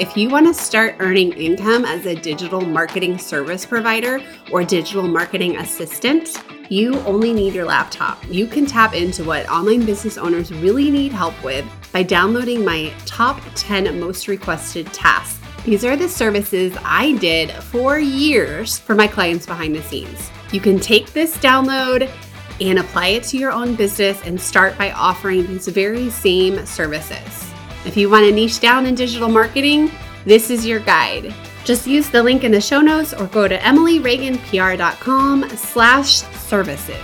If 0.00 0.16
you 0.16 0.30
want 0.30 0.46
to 0.46 0.54
start 0.54 0.96
earning 0.98 1.32
income 1.34 1.84
as 1.84 2.06
a 2.06 2.14
digital 2.14 2.62
marketing 2.62 3.18
service 3.18 3.66
provider 3.66 4.20
or 4.50 4.64
digital 4.64 5.06
marketing 5.06 5.58
assistant, 5.58 6.42
You 6.70 7.00
only 7.00 7.32
need 7.32 7.52
your 7.52 7.64
laptop. 7.64 8.24
You 8.30 8.46
can 8.46 8.64
tap 8.64 8.94
into 8.94 9.24
what 9.24 9.48
online 9.50 9.84
business 9.84 10.16
owners 10.16 10.52
really 10.52 10.88
need 10.88 11.10
help 11.10 11.34
with 11.42 11.66
by 11.92 12.04
downloading 12.04 12.64
my 12.64 12.92
top 13.06 13.42
10 13.56 13.98
most 13.98 14.28
requested 14.28 14.86
tasks. 14.92 15.40
These 15.64 15.84
are 15.84 15.96
the 15.96 16.08
services 16.08 16.78
I 16.84 17.16
did 17.16 17.50
for 17.50 17.98
years 17.98 18.78
for 18.78 18.94
my 18.94 19.08
clients 19.08 19.46
behind 19.46 19.74
the 19.74 19.82
scenes. 19.82 20.30
You 20.52 20.60
can 20.60 20.78
take 20.78 21.12
this 21.12 21.36
download 21.38 22.08
and 22.60 22.78
apply 22.78 23.08
it 23.08 23.24
to 23.24 23.36
your 23.36 23.50
own 23.50 23.74
business 23.74 24.22
and 24.22 24.40
start 24.40 24.78
by 24.78 24.92
offering 24.92 25.48
these 25.48 25.66
very 25.66 26.08
same 26.08 26.64
services. 26.66 27.50
If 27.84 27.96
you 27.96 28.08
want 28.08 28.26
to 28.26 28.32
niche 28.32 28.60
down 28.60 28.86
in 28.86 28.94
digital 28.94 29.28
marketing, 29.28 29.90
this 30.24 30.50
is 30.50 30.64
your 30.64 30.78
guide. 30.78 31.34
Just 31.64 31.86
use 31.86 32.08
the 32.08 32.22
link 32.22 32.42
in 32.42 32.52
the 32.52 32.60
show 32.60 32.80
notes 32.80 33.12
or 33.12 33.26
go 33.26 33.46
to 33.46 33.58
emilyreaganpr.com 33.58 35.48
slash 35.50 36.22
services. 36.22 36.96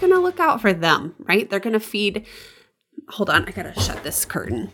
Gonna 0.00 0.20
look 0.20 0.38
out 0.38 0.60
for 0.60 0.72
them, 0.72 1.14
right? 1.18 1.48
They're 1.48 1.58
gonna 1.58 1.80
feed. 1.80 2.26
Hold 3.10 3.30
on, 3.30 3.46
I 3.46 3.50
gotta 3.50 3.78
shut 3.80 4.02
this 4.04 4.24
curtain. 4.24 4.72